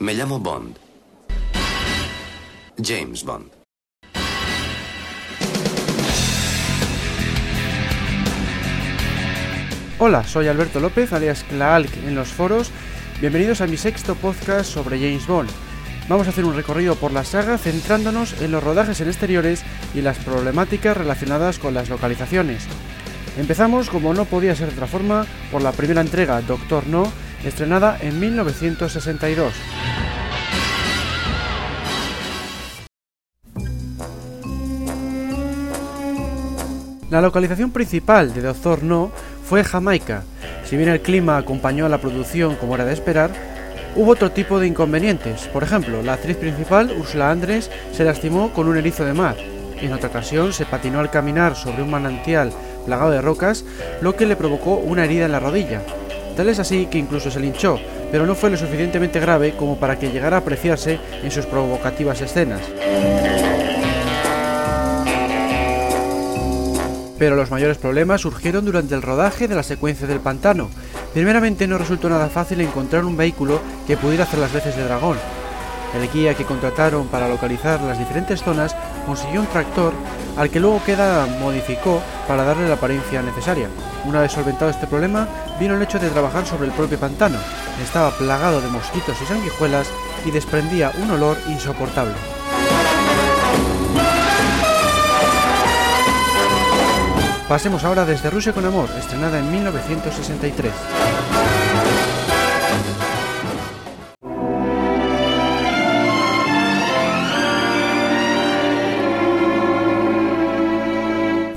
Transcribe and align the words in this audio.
Me 0.00 0.14
llamo 0.14 0.40
Bond. 0.40 0.78
James 2.82 3.22
Bond. 3.22 3.52
Hola, 9.98 10.24
soy 10.24 10.48
Alberto 10.48 10.80
López, 10.80 11.12
alias 11.12 11.44
Klaalk 11.44 11.94
en 12.06 12.14
los 12.14 12.28
foros. 12.28 12.70
Bienvenidos 13.20 13.60
a 13.60 13.66
mi 13.66 13.76
sexto 13.76 14.14
podcast 14.14 14.70
sobre 14.72 14.98
James 14.98 15.26
Bond. 15.26 15.50
Vamos 16.08 16.26
a 16.26 16.30
hacer 16.30 16.46
un 16.46 16.56
recorrido 16.56 16.94
por 16.94 17.12
la 17.12 17.22
saga 17.22 17.58
centrándonos 17.58 18.40
en 18.40 18.52
los 18.52 18.64
rodajes 18.64 19.02
en 19.02 19.08
exteriores 19.08 19.62
y 19.94 20.00
las 20.00 20.16
problemáticas 20.16 20.96
relacionadas 20.96 21.58
con 21.58 21.74
las 21.74 21.90
localizaciones. 21.90 22.66
Empezamos, 23.36 23.90
como 23.90 24.14
no 24.14 24.24
podía 24.24 24.56
ser 24.56 24.68
de 24.68 24.74
otra 24.76 24.86
forma, 24.86 25.26
por 25.52 25.60
la 25.60 25.72
primera 25.72 26.00
entrega, 26.00 26.40
Doctor 26.40 26.86
No, 26.86 27.04
estrenada 27.44 27.96
en 28.00 28.18
1962. 28.20 29.52
La 37.10 37.20
localización 37.20 37.72
principal 37.72 38.32
de 38.32 38.40
Doctor 38.40 38.84
No 38.84 39.10
fue 39.44 39.64
Jamaica. 39.64 40.22
Si 40.64 40.76
bien 40.76 40.88
el 40.88 41.00
clima 41.00 41.38
acompañó 41.38 41.86
a 41.86 41.88
la 41.88 42.00
producción 42.00 42.54
como 42.54 42.76
era 42.76 42.84
de 42.84 42.92
esperar, 42.92 43.32
hubo 43.96 44.12
otro 44.12 44.30
tipo 44.30 44.60
de 44.60 44.68
inconvenientes. 44.68 45.48
Por 45.48 45.64
ejemplo, 45.64 46.02
la 46.04 46.12
actriz 46.12 46.36
principal, 46.36 46.94
Ursula 46.96 47.32
Andrés, 47.32 47.68
se 47.92 48.04
lastimó 48.04 48.52
con 48.52 48.68
un 48.68 48.76
erizo 48.76 49.04
de 49.04 49.14
mar. 49.14 49.34
En 49.80 49.92
otra 49.92 50.08
ocasión 50.08 50.52
se 50.52 50.66
patinó 50.66 51.00
al 51.00 51.10
caminar 51.10 51.56
sobre 51.56 51.82
un 51.82 51.90
manantial 51.90 52.52
plagado 52.86 53.10
de 53.10 53.20
rocas, 53.20 53.64
lo 54.00 54.14
que 54.14 54.26
le 54.26 54.36
provocó 54.36 54.76
una 54.76 55.04
herida 55.04 55.24
en 55.24 55.32
la 55.32 55.40
rodilla. 55.40 55.82
Es 56.48 56.58
así 56.58 56.86
que 56.86 56.98
incluso 56.98 57.30
se 57.30 57.38
linchó, 57.38 57.78
pero 58.10 58.26
no 58.26 58.34
fue 58.34 58.50
lo 58.50 58.56
suficientemente 58.56 59.20
grave 59.20 59.54
como 59.56 59.78
para 59.78 59.98
que 59.98 60.10
llegara 60.10 60.38
a 60.38 60.40
apreciarse 60.40 60.98
en 61.22 61.30
sus 61.30 61.46
provocativas 61.46 62.20
escenas. 62.22 62.60
Pero 67.18 67.36
los 67.36 67.50
mayores 67.50 67.78
problemas 67.78 68.22
surgieron 68.22 68.64
durante 68.64 68.94
el 68.94 69.02
rodaje 69.02 69.46
de 69.46 69.54
la 69.54 69.62
secuencia 69.62 70.08
del 70.08 70.20
pantano. 70.20 70.70
Primeramente 71.12 71.68
no 71.68 71.78
resultó 71.78 72.08
nada 72.08 72.28
fácil 72.28 72.60
encontrar 72.62 73.04
un 73.04 73.16
vehículo 73.16 73.60
que 73.86 73.96
pudiera 73.96 74.24
hacer 74.24 74.40
las 74.40 74.52
veces 74.52 74.74
de 74.74 74.84
dragón. 74.84 75.18
El 75.94 76.10
guía 76.10 76.34
que 76.34 76.44
contrataron 76.44 77.08
para 77.08 77.28
localizar 77.28 77.80
las 77.82 77.98
diferentes 77.98 78.42
zonas 78.42 78.74
consiguió 79.06 79.40
un 79.40 79.46
tractor 79.46 79.92
al 80.40 80.48
que 80.48 80.58
luego 80.58 80.82
queda 80.82 81.26
modificó 81.26 82.00
para 82.26 82.44
darle 82.44 82.66
la 82.66 82.76
apariencia 82.76 83.20
necesaria. 83.20 83.68
Una 84.06 84.22
vez 84.22 84.32
solventado 84.32 84.70
este 84.70 84.86
problema, 84.86 85.28
vino 85.60 85.74
el 85.74 85.82
hecho 85.82 85.98
de 85.98 86.08
trabajar 86.08 86.46
sobre 86.46 86.66
el 86.66 86.72
propio 86.72 86.98
pantano. 86.98 87.36
Estaba 87.82 88.10
plagado 88.10 88.62
de 88.62 88.68
mosquitos 88.68 89.20
y 89.20 89.26
sanguijuelas 89.26 89.90
y 90.24 90.30
desprendía 90.30 90.92
un 91.02 91.10
olor 91.10 91.36
insoportable. 91.46 92.14
Pasemos 97.46 97.84
ahora 97.84 98.06
desde 98.06 98.30
Rusia 98.30 98.54
con 98.54 98.64
Amor, 98.64 98.88
estrenada 98.98 99.40
en 99.40 99.52
1963. 99.52 100.72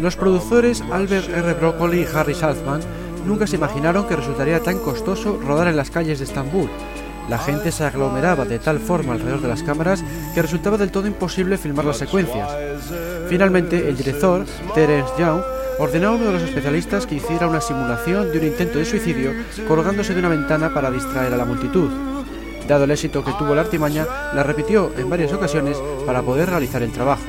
Los 0.04 0.18
productores 0.18 0.84
Albert 0.92 1.30
R. 1.30 1.54
Broccoli 1.54 2.02
y 2.02 2.08
Harry 2.14 2.36
Saltzman 2.36 2.82
nunca 3.26 3.48
se 3.48 3.56
imaginaron 3.56 4.06
que 4.06 4.18
resultaría 4.18 4.60
tan 4.60 4.80
costoso 4.80 5.40
rodar 5.42 5.70
en 5.70 5.78
las 5.78 5.92
calles 5.92 6.20
de 6.20 6.26
Estambul. 6.26 6.70
La 7.30 7.38
gente 7.38 7.72
se 7.72 7.86
aglomeraba 7.86 8.44
de 8.44 8.60
tal 8.60 8.80
forma 8.80 9.14
alrededor 9.14 9.40
de 9.40 9.48
las 9.48 9.64
cámaras 9.64 10.04
que 10.36 10.42
resultaba 10.42 10.76
del 10.78 10.92
todo 10.92 11.08
imposible 11.08 11.58
filmar 11.58 11.86
las 11.86 12.00
secuencias. 12.00 12.50
Finalmente, 13.30 13.88
el 13.88 13.96
director, 13.96 14.46
Terence 14.76 15.14
Young, 15.18 15.42
ordenó 15.80 16.10
a 16.10 16.16
uno 16.16 16.26
de 16.26 16.34
los 16.34 16.42
especialistas 16.42 17.08
que 17.08 17.16
hiciera 17.16 17.48
una 17.48 17.62
simulación 17.62 18.30
de 18.30 18.40
un 18.40 18.46
intento 18.48 18.80
de 18.80 18.86
suicidio 18.86 19.32
colgándose 19.70 20.14
de 20.14 20.20
una 20.20 20.28
ventana 20.28 20.74
para 20.74 20.92
distraer 20.92 21.34
a 21.34 21.38
la 21.38 21.46
multitud. 21.46 21.90
Dado 22.68 22.84
el 22.84 22.92
éxito 22.92 23.24
que 23.24 23.32
tuvo 23.40 23.56
la 23.56 23.62
artimaña, 23.62 24.06
la 24.36 24.44
repitió 24.44 24.92
en 24.98 25.10
varias 25.10 25.32
ocasiones 25.32 25.78
para 26.06 26.22
poder 26.22 26.50
realizar 26.50 26.84
el 26.84 26.92
trabajo. 26.92 27.24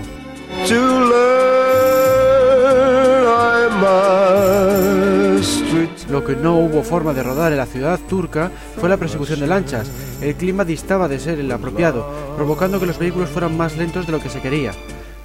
Lo 6.11 6.25
que 6.25 6.37
no 6.37 6.57
hubo 6.59 6.83
forma 6.83 7.13
de 7.13 7.23
rodar 7.23 7.53
en 7.53 7.59
la 7.59 7.67
ciudad 7.67 7.99
turca 8.09 8.51
fue 8.79 8.89
la 8.89 8.97
persecución 8.97 9.41
de 9.41 9.47
lanchas. 9.47 9.91
El 10.21 10.35
clima 10.37 10.65
distaba 10.65 11.09
de 11.09 11.19
ser 11.19 11.41
el 11.41 11.51
apropiado, 11.51 12.09
provocando 12.37 12.79
que 12.79 12.87
los 12.87 12.99
vehículos 12.99 13.31
fueran 13.31 13.57
más 13.57 13.77
lentos 13.77 14.07
de 14.07 14.13
lo 14.13 14.21
que 14.21 14.29
se 14.29 14.41
quería. 14.41 14.73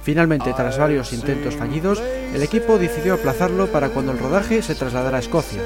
Finalmente, 0.02 0.52
tras 0.54 0.78
varios 0.78 1.12
intentos 1.12 1.54
fallidos, 1.56 2.02
el 2.34 2.42
equipo 2.42 2.78
decidió 2.78 3.14
aplazarlo 3.14 3.66
para 3.68 3.90
cuando 3.90 4.12
el 4.12 4.18
rodaje 4.18 4.62
se 4.62 4.74
trasladara 4.74 5.18
a 5.18 5.20
Escocia. 5.20 5.60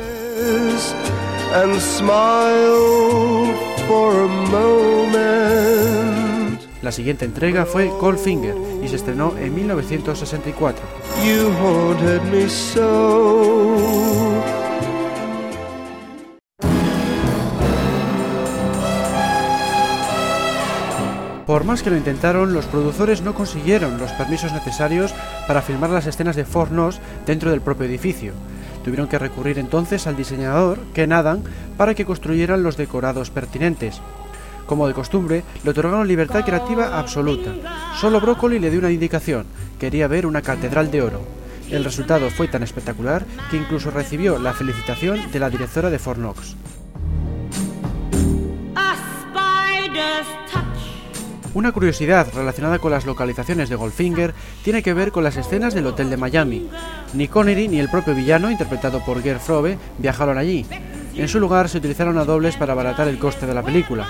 La 6.84 6.92
siguiente 6.92 7.24
entrega 7.24 7.64
fue 7.64 7.88
Goldfinger 7.88 8.54
y 8.84 8.88
se 8.88 8.96
estrenó 8.96 9.34
en 9.38 9.54
1964. 9.54 10.84
Por 21.46 21.64
más 21.64 21.82
que 21.82 21.88
lo 21.88 21.96
intentaron, 21.96 22.52
los 22.52 22.66
productores 22.66 23.22
no 23.22 23.32
consiguieron 23.32 23.96
los 23.96 24.12
permisos 24.12 24.52
necesarios 24.52 25.14
para 25.48 25.62
filmar 25.62 25.88
las 25.88 26.06
escenas 26.06 26.36
de 26.36 26.44
Fort 26.44 26.70
Knox 26.70 27.00
dentro 27.24 27.50
del 27.50 27.62
propio 27.62 27.86
edificio. 27.86 28.34
Tuvieron 28.84 29.08
que 29.08 29.18
recurrir 29.18 29.58
entonces 29.58 30.06
al 30.06 30.16
diseñador, 30.16 30.80
Ken 30.92 31.14
Adam, 31.14 31.40
para 31.78 31.94
que 31.94 32.04
construyeran 32.04 32.62
los 32.62 32.76
decorados 32.76 33.30
pertinentes. 33.30 34.02
Como 34.66 34.88
de 34.88 34.94
costumbre, 34.94 35.44
le 35.62 35.70
otorgaron 35.70 36.08
libertad 36.08 36.44
creativa 36.44 36.98
absoluta. 36.98 37.50
Solo 38.00 38.20
Broccoli 38.20 38.58
le 38.58 38.70
dio 38.70 38.80
una 38.80 38.90
indicación, 38.90 39.46
quería 39.78 40.08
ver 40.08 40.26
una 40.26 40.42
catedral 40.42 40.90
de 40.90 41.02
oro. 41.02 41.20
El 41.70 41.84
resultado 41.84 42.30
fue 42.30 42.48
tan 42.48 42.62
espectacular 42.62 43.24
que 43.50 43.56
incluso 43.56 43.90
recibió 43.90 44.38
la 44.38 44.52
felicitación 44.52 45.30
de 45.32 45.38
la 45.38 45.50
directora 45.50 45.90
de 45.90 45.98
Fort 45.98 46.18
Knox. 46.18 46.56
Una 51.54 51.70
curiosidad 51.70 52.26
relacionada 52.34 52.80
con 52.80 52.90
las 52.90 53.06
localizaciones 53.06 53.68
de 53.68 53.76
Goldfinger 53.76 54.34
tiene 54.64 54.82
que 54.82 54.92
ver 54.92 55.12
con 55.12 55.22
las 55.22 55.36
escenas 55.36 55.72
del 55.72 55.86
Hotel 55.86 56.10
de 56.10 56.16
Miami. 56.16 56.68
Ni 57.12 57.28
Connery 57.28 57.68
ni 57.68 57.78
el 57.78 57.88
propio 57.88 58.12
villano, 58.12 58.50
interpretado 58.50 59.04
por 59.04 59.22
Gerd 59.22 59.38
Frobe, 59.38 59.78
viajaron 59.98 60.36
allí. 60.36 60.66
En 61.14 61.28
su 61.28 61.38
lugar 61.38 61.68
se 61.68 61.78
utilizaron 61.78 62.18
a 62.18 62.24
dobles 62.24 62.56
para 62.56 62.72
abaratar 62.72 63.06
el 63.06 63.20
coste 63.20 63.46
de 63.46 63.54
la 63.54 63.62
película. 63.62 64.08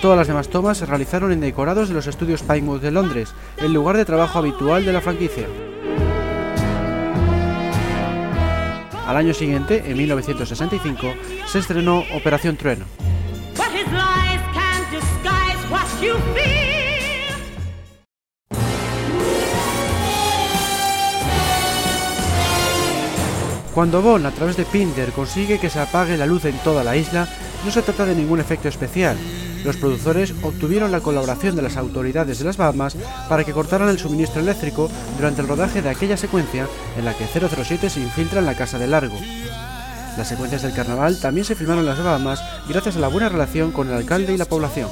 Todas 0.00 0.16
las 0.16 0.28
demás 0.28 0.48
tomas 0.48 0.78
se 0.78 0.86
realizaron 0.86 1.30
en 1.30 1.40
decorados 1.40 1.88
de 1.88 1.94
los 1.94 2.06
estudios 2.06 2.42
Pinewood 2.42 2.80
de 2.80 2.90
Londres, 2.90 3.34
el 3.58 3.74
lugar 3.74 3.98
de 3.98 4.06
trabajo 4.06 4.38
habitual 4.38 4.86
de 4.86 4.94
la 4.94 5.02
franquicia. 5.02 5.46
Al 9.06 9.16
año 9.16 9.34
siguiente, 9.34 9.82
en 9.84 9.98
1965, 9.98 11.06
se 11.46 11.58
estrenó 11.58 12.04
Operación 12.14 12.56
Trueno. 12.56 12.86
Cuando 23.74 24.00
Bond 24.00 24.26
a 24.26 24.30
través 24.30 24.56
de 24.56 24.64
Pinder 24.64 25.12
consigue 25.12 25.58
que 25.58 25.68
se 25.68 25.78
apague 25.78 26.16
la 26.16 26.26
luz 26.26 26.46
en 26.46 26.56
toda 26.58 26.82
la 26.84 26.96
isla, 26.96 27.28
no 27.64 27.70
se 27.70 27.82
trata 27.82 28.06
de 28.06 28.14
ningún 28.14 28.40
efecto 28.40 28.68
especial. 28.68 29.18
Los 29.64 29.76
productores 29.76 30.32
obtuvieron 30.42 30.90
la 30.90 31.00
colaboración 31.00 31.54
de 31.54 31.62
las 31.62 31.76
autoridades 31.76 32.38
de 32.38 32.44
las 32.44 32.56
Bahamas 32.56 32.96
para 33.28 33.44
que 33.44 33.52
cortaran 33.52 33.88
el 33.88 33.98
suministro 33.98 34.40
eléctrico 34.40 34.90
durante 35.16 35.42
el 35.42 35.48
rodaje 35.48 35.82
de 35.82 35.90
aquella 35.90 36.16
secuencia 36.16 36.66
en 36.96 37.04
la 37.04 37.14
que 37.14 37.26
007 37.26 37.90
se 37.90 38.00
infiltra 38.00 38.40
en 38.40 38.46
la 38.46 38.56
Casa 38.56 38.78
de 38.78 38.86
Largo. 38.86 39.18
Las 40.16 40.28
secuencias 40.28 40.62
del 40.62 40.72
carnaval 40.72 41.20
también 41.20 41.44
se 41.44 41.54
filmaron 41.54 41.84
en 41.84 41.90
las 41.90 42.02
Bahamas 42.02 42.42
gracias 42.68 42.96
a 42.96 43.00
la 43.00 43.08
buena 43.08 43.28
relación 43.28 43.70
con 43.70 43.88
el 43.88 43.94
alcalde 43.94 44.32
y 44.32 44.38
la 44.38 44.46
población. 44.46 44.88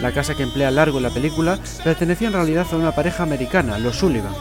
La 0.00 0.10
casa 0.10 0.34
que 0.34 0.42
emplea 0.42 0.72
Largo 0.72 0.96
en 0.96 1.04
la 1.04 1.10
película 1.10 1.60
pertenecía 1.84 2.26
en 2.26 2.34
realidad 2.34 2.66
a 2.72 2.76
una 2.76 2.92
pareja 2.92 3.22
americana, 3.22 3.78
los 3.78 3.98
Sullivan. 3.98 4.34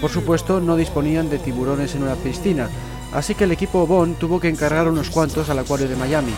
Por 0.00 0.10
supuesto, 0.10 0.58
no 0.58 0.74
disponían 0.74 1.28
de 1.28 1.38
tiburones 1.38 1.94
en 1.94 2.04
una 2.04 2.14
piscina, 2.14 2.68
así 3.12 3.34
que 3.34 3.44
el 3.44 3.52
equipo 3.52 3.86
Bond 3.86 4.18
tuvo 4.18 4.40
que 4.40 4.48
encargar 4.48 4.88
unos 4.88 5.10
cuantos 5.10 5.48
al 5.50 5.58
acuario 5.58 5.88
de 5.88 5.96
Miami. 5.96 6.32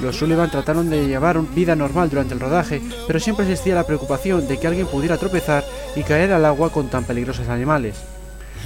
Los 0.00 0.16
Sullivan 0.16 0.50
trataron 0.50 0.88
de 0.88 1.06
llevar 1.06 1.40
vida 1.54 1.74
normal 1.74 2.08
durante 2.08 2.34
el 2.34 2.40
rodaje, 2.40 2.80
pero 3.06 3.18
siempre 3.18 3.44
existía 3.44 3.74
la 3.74 3.86
preocupación 3.86 4.46
de 4.46 4.58
que 4.58 4.66
alguien 4.66 4.86
pudiera 4.86 5.16
tropezar 5.16 5.64
y 5.96 6.02
caer 6.02 6.32
al 6.32 6.44
agua 6.44 6.70
con 6.70 6.88
tan 6.88 7.04
peligrosos 7.04 7.48
animales. 7.48 7.96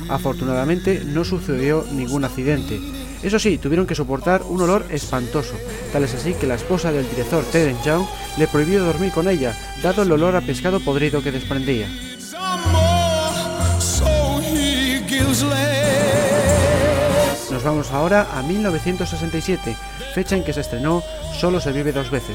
Afortunadamente 0.09 1.03
no 1.05 1.25
sucedió 1.25 1.85
ningún 1.93 2.25
accidente. 2.25 2.81
Eso 3.23 3.39
sí, 3.39 3.57
tuvieron 3.57 3.87
que 3.87 3.95
soportar 3.95 4.43
un 4.43 4.61
olor 4.61 4.85
espantoso, 4.91 5.55
tal 5.93 6.03
es 6.05 6.15
así 6.15 6.35
que 6.35 6.47
la 6.47 6.57
esposa 6.57 6.91
del 6.91 7.09
director 7.09 7.45
Terence 7.45 7.85
Young 7.85 8.05
le 8.37 8.49
prohibió 8.49 8.85
dormir 8.85 9.13
con 9.13 9.29
ella, 9.29 9.57
dado 9.83 10.03
el 10.03 10.13
olor 10.13 10.35
a 10.35 10.41
pescado 10.41 10.81
podrido 10.81 11.23
que 11.23 11.31
desprendía. 11.31 11.87
Nos 17.63 17.71
vamos 17.71 17.93
ahora 17.93 18.27
a 18.37 18.43
1967, 18.43 19.77
fecha 20.17 20.35
en 20.35 20.43
que 20.43 20.53
se 20.53 20.63
estrenó 20.63 21.01
Solo 21.39 21.61
se 21.61 21.71
vive 21.71 21.93
dos 21.93 22.11
veces. 22.11 22.35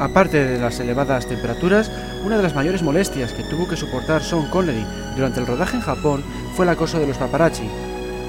Aparte 0.00 0.44
de 0.44 0.58
las 0.58 0.80
elevadas 0.80 1.28
temperaturas, 1.28 1.92
una 2.24 2.38
de 2.38 2.42
las 2.42 2.56
mayores 2.56 2.82
molestias 2.82 3.32
que 3.32 3.44
tuvo 3.44 3.68
que 3.68 3.76
soportar 3.76 4.20
Sean 4.20 4.50
Connery 4.50 4.84
durante 5.14 5.38
el 5.38 5.46
rodaje 5.46 5.76
en 5.76 5.82
Japón 5.82 6.24
fue 6.56 6.64
el 6.64 6.70
acoso 6.70 6.98
de 6.98 7.06
los 7.06 7.18
paparazzi. 7.18 7.70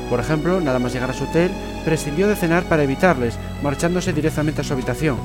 Por 0.09 0.19
ejemplo, 0.19 0.61
nada 0.61 0.79
más 0.79 0.93
llegar 0.93 1.09
a 1.09 1.13
su 1.13 1.25
hotel, 1.25 1.51
prescindió 1.83 2.27
de 2.27 2.35
cenar 2.35 2.63
para 2.63 2.83
evitarles, 2.83 3.37
marchándose 3.61 4.13
directamente 4.13 4.61
a 4.61 4.63
su 4.63 4.73
habitación. 4.73 5.17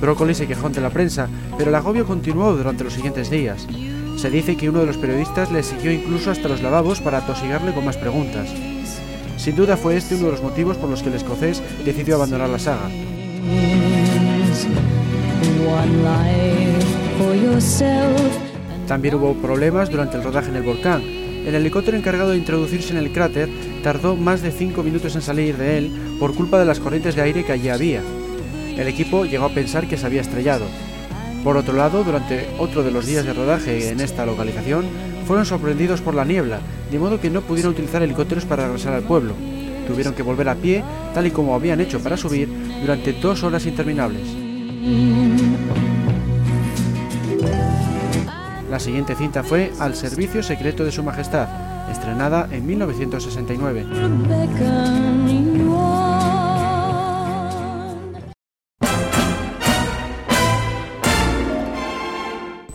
Broccoli 0.00 0.34
se 0.34 0.48
quejó 0.48 0.66
ante 0.66 0.80
la 0.80 0.90
prensa, 0.90 1.28
pero 1.56 1.70
el 1.70 1.76
agobio 1.76 2.04
continuó 2.06 2.54
durante 2.54 2.82
los 2.82 2.92
siguientes 2.92 3.30
días. 3.30 3.66
Se 4.16 4.30
dice 4.30 4.56
que 4.56 4.68
uno 4.68 4.80
de 4.80 4.86
los 4.86 4.96
periodistas 4.96 5.52
le 5.52 5.62
siguió 5.62 5.92
incluso 5.92 6.30
hasta 6.30 6.48
los 6.48 6.60
lavabos 6.60 7.00
para 7.00 7.18
atosigarle 7.18 7.72
con 7.72 7.84
más 7.84 7.96
preguntas. 7.96 8.48
Sin 9.36 9.56
duda 9.56 9.76
fue 9.76 9.96
este 9.96 10.16
uno 10.16 10.26
de 10.26 10.32
los 10.32 10.42
motivos 10.42 10.76
por 10.76 10.90
los 10.90 11.02
que 11.02 11.08
el 11.08 11.14
escocés 11.14 11.62
decidió 11.84 12.16
abandonar 12.16 12.48
la 12.48 12.58
saga. 12.58 12.88
También 18.86 19.14
hubo 19.14 19.34
problemas 19.34 19.90
durante 19.90 20.16
el 20.16 20.24
rodaje 20.24 20.50
en 20.50 20.56
el 20.56 20.62
volcán. 20.62 21.02
El 21.02 21.54
helicóptero 21.54 21.96
encargado 21.96 22.30
de 22.30 22.38
introducirse 22.38 22.92
en 22.92 22.98
el 22.98 23.12
cráter 23.12 23.48
tardó 23.82 24.16
más 24.16 24.42
de 24.42 24.52
5 24.52 24.82
minutos 24.82 25.14
en 25.14 25.22
salir 25.22 25.56
de 25.56 25.78
él 25.78 26.16
por 26.18 26.34
culpa 26.34 26.58
de 26.58 26.64
las 26.64 26.80
corrientes 26.80 27.14
de 27.16 27.22
aire 27.22 27.44
que 27.44 27.52
allí 27.52 27.68
había. 27.68 28.00
El 28.76 28.88
equipo 28.88 29.24
llegó 29.24 29.46
a 29.46 29.54
pensar 29.54 29.86
que 29.86 29.96
se 29.96 30.06
había 30.06 30.20
estrellado. 30.20 30.64
Por 31.44 31.56
otro 31.56 31.74
lado, 31.74 32.04
durante 32.04 32.48
otro 32.58 32.82
de 32.82 32.92
los 32.92 33.06
días 33.06 33.24
de 33.24 33.32
rodaje 33.32 33.90
en 33.90 34.00
esta 34.00 34.24
localización, 34.24 34.86
fueron 35.26 35.44
sorprendidos 35.44 36.00
por 36.00 36.14
la 36.14 36.24
niebla, 36.24 36.60
de 36.90 36.98
modo 36.98 37.20
que 37.20 37.30
no 37.30 37.42
pudieron 37.42 37.72
utilizar 37.72 38.02
helicópteros 38.02 38.44
para 38.44 38.64
regresar 38.64 38.94
al 38.94 39.02
pueblo. 39.02 39.34
Tuvieron 39.86 40.14
que 40.14 40.22
volver 40.22 40.48
a 40.48 40.54
pie, 40.54 40.84
tal 41.12 41.26
y 41.26 41.30
como 41.32 41.54
habían 41.54 41.80
hecho 41.80 42.00
para 42.00 42.16
subir, 42.16 42.48
durante 42.80 43.12
dos 43.12 43.42
horas 43.42 43.66
interminables. 43.66 44.22
La 48.70 48.78
siguiente 48.78 49.14
cinta 49.14 49.42
fue 49.42 49.72
Al 49.80 49.94
servicio 49.94 50.42
secreto 50.42 50.84
de 50.84 50.92
su 50.92 51.02
majestad, 51.02 51.71
estrenada 51.92 52.48
en 52.50 52.66
1969. 52.66 53.86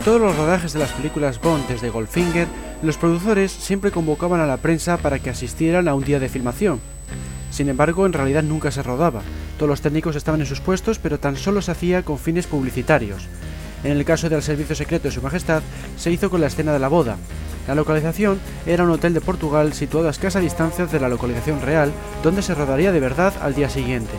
todos 0.08 0.22
los 0.22 0.36
rodajes 0.38 0.72
de 0.72 0.78
las 0.78 0.92
películas 0.92 1.38
Bond 1.38 1.68
desde 1.68 1.90
Goldfinger, 1.90 2.48
los 2.82 2.96
productores 2.96 3.52
siempre 3.52 3.90
convocaban 3.90 4.40
a 4.40 4.46
la 4.46 4.56
prensa 4.56 4.96
para 4.96 5.18
que 5.18 5.28
asistieran 5.28 5.86
a 5.86 5.94
un 5.94 6.02
día 6.02 6.18
de 6.18 6.30
filmación. 6.30 6.80
Sin 7.50 7.68
embargo, 7.68 8.06
en 8.06 8.14
realidad 8.14 8.42
nunca 8.42 8.70
se 8.70 8.82
rodaba. 8.82 9.20
Todos 9.58 9.68
los 9.68 9.82
técnicos 9.82 10.16
estaban 10.16 10.40
en 10.40 10.46
sus 10.46 10.62
puestos, 10.62 10.98
pero 10.98 11.20
tan 11.20 11.36
solo 11.36 11.60
se 11.60 11.72
hacía 11.72 12.04
con 12.04 12.18
fines 12.18 12.46
publicitarios. 12.46 13.28
En 13.84 13.92
el 13.92 14.04
caso 14.04 14.28
del 14.28 14.42
Servicio 14.42 14.74
Secreto 14.74 15.08
de 15.08 15.14
Su 15.14 15.22
Majestad, 15.22 15.62
se 15.96 16.10
hizo 16.10 16.30
con 16.30 16.40
la 16.40 16.48
escena 16.48 16.72
de 16.72 16.78
la 16.78 16.88
boda. 16.88 17.16
La 17.66 17.74
localización 17.74 18.40
era 18.66 18.84
un 18.84 18.90
hotel 18.90 19.14
de 19.14 19.20
Portugal 19.20 19.72
situado 19.72 20.08
a 20.08 20.10
escasa 20.10 20.40
distancia 20.40 20.86
de 20.86 21.00
la 21.00 21.08
localización 21.08 21.60
real, 21.60 21.92
donde 22.22 22.42
se 22.42 22.54
rodaría 22.54 22.92
de 22.92 23.00
verdad 23.00 23.34
al 23.40 23.54
día 23.54 23.68
siguiente. 23.68 24.12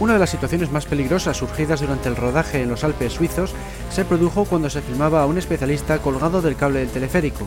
Una 0.00 0.12
de 0.12 0.18
las 0.18 0.30
situaciones 0.30 0.70
más 0.70 0.84
peligrosas 0.84 1.38
surgidas 1.38 1.80
durante 1.80 2.10
el 2.10 2.16
rodaje 2.16 2.60
en 2.60 2.68
los 2.68 2.84
Alpes 2.84 3.14
suizos 3.14 3.54
se 3.90 4.04
produjo 4.04 4.44
cuando 4.44 4.68
se 4.68 4.82
filmaba 4.82 5.22
a 5.22 5.26
un 5.26 5.38
especialista 5.38 5.98
colgado 5.98 6.42
del 6.42 6.56
cable 6.56 6.80
del 6.80 6.90
teleférico. 6.90 7.46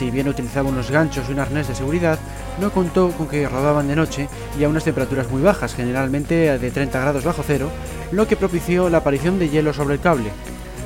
Si 0.00 0.10
bien 0.10 0.28
utilizaba 0.28 0.70
unos 0.70 0.90
ganchos 0.90 1.28
y 1.28 1.32
un 1.32 1.40
arnés 1.40 1.68
de 1.68 1.74
seguridad, 1.74 2.18
no 2.58 2.72
contó 2.72 3.10
con 3.10 3.28
que 3.28 3.46
rodaban 3.46 3.86
de 3.86 3.94
noche 3.94 4.30
y 4.58 4.64
a 4.64 4.68
unas 4.70 4.84
temperaturas 4.84 5.30
muy 5.30 5.42
bajas, 5.42 5.74
generalmente 5.74 6.58
de 6.58 6.70
30 6.70 6.98
grados 6.98 7.22
bajo 7.22 7.44
cero, 7.46 7.68
lo 8.10 8.26
que 8.26 8.34
propició 8.34 8.88
la 8.88 8.96
aparición 8.96 9.38
de 9.38 9.50
hielo 9.50 9.74
sobre 9.74 9.96
el 9.96 10.00
cable. 10.00 10.30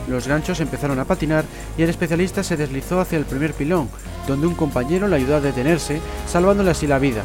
Los 0.09 0.27
ganchos 0.27 0.59
empezaron 0.59 0.99
a 0.99 1.05
patinar 1.05 1.45
y 1.79 1.85
el 1.85 1.91
especialista 1.91 2.43
se 2.43 2.57
deslizó 2.57 3.01
hacia 3.01 3.17
el 3.17 3.25
primer 3.25 3.55
pilón, 3.55 3.89
donde 4.27 4.49
un 4.49 4.57
compañero 4.57 5.07
le 5.07 5.15
ayudó 5.15 5.37
a 5.37 5.41
detenerse, 5.41 6.01
salvándole 6.27 6.73
así 6.73 6.89
la 6.89 6.99
vida. 6.99 7.23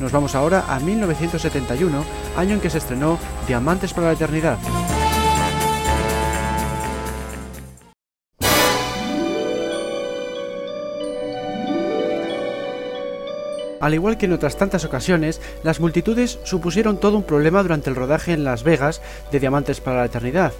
Nos 0.00 0.10
vamos 0.10 0.34
ahora 0.34 0.64
a 0.68 0.80
1971, 0.80 2.02
año 2.34 2.54
en 2.54 2.60
que 2.60 2.70
se 2.70 2.78
estrenó 2.78 3.18
Diamantes 3.46 3.92
para 3.92 4.06
la 4.06 4.14
Eternidad. 4.14 4.56
Al 13.82 13.94
igual 13.94 14.16
que 14.16 14.26
en 14.26 14.32
otras 14.32 14.56
tantas 14.56 14.84
ocasiones, 14.84 15.40
las 15.64 15.80
multitudes 15.80 16.38
supusieron 16.44 16.98
todo 16.98 17.16
un 17.16 17.24
problema 17.24 17.60
durante 17.64 17.90
el 17.90 17.96
rodaje 17.96 18.32
en 18.32 18.44
Las 18.44 18.62
Vegas 18.62 19.02
de 19.32 19.40
Diamantes 19.40 19.80
para 19.80 19.96
la 19.96 20.04
Eternidad. 20.04 20.52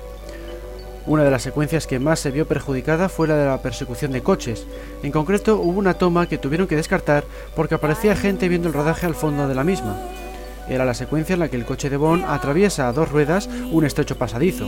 Una 1.07 1.23
de 1.23 1.31
las 1.31 1.43
secuencias 1.43 1.87
que 1.87 2.01
más 2.01 2.19
se 2.19 2.33
vio 2.33 2.49
perjudicada 2.49 3.09
fue 3.09 3.29
la 3.29 3.37
de 3.37 3.47
la 3.47 3.63
persecución 3.63 4.11
de 4.11 4.25
coches. 4.25 4.67
En 5.05 5.13
concreto, 5.13 5.61
hubo 5.61 5.79
una 5.79 5.95
toma 5.95 6.27
que 6.29 6.37
tuvieron 6.37 6.67
que 6.67 6.75
descartar 6.75 7.23
porque 7.55 7.77
aparecía 7.77 8.17
gente 8.17 8.49
viendo 8.49 8.67
el 8.67 8.75
rodaje 8.75 9.07
al 9.07 9.15
fondo 9.15 9.47
de 9.47 9.55
la 9.55 9.63
misma. 9.63 9.97
Era 10.69 10.85
la 10.85 10.95
secuencia 10.95 11.35
en 11.35 11.41
la 11.41 11.49
que 11.49 11.57
el 11.57 11.65
coche 11.65 11.91
de 11.91 11.99
Bond 11.99 12.25
atraviesa 12.27 12.89
a 12.89 12.93
dos 12.93 13.09
ruedas 13.09 13.49
un 13.71 13.85
estrecho 13.85 14.19
pasadizo. 14.19 14.67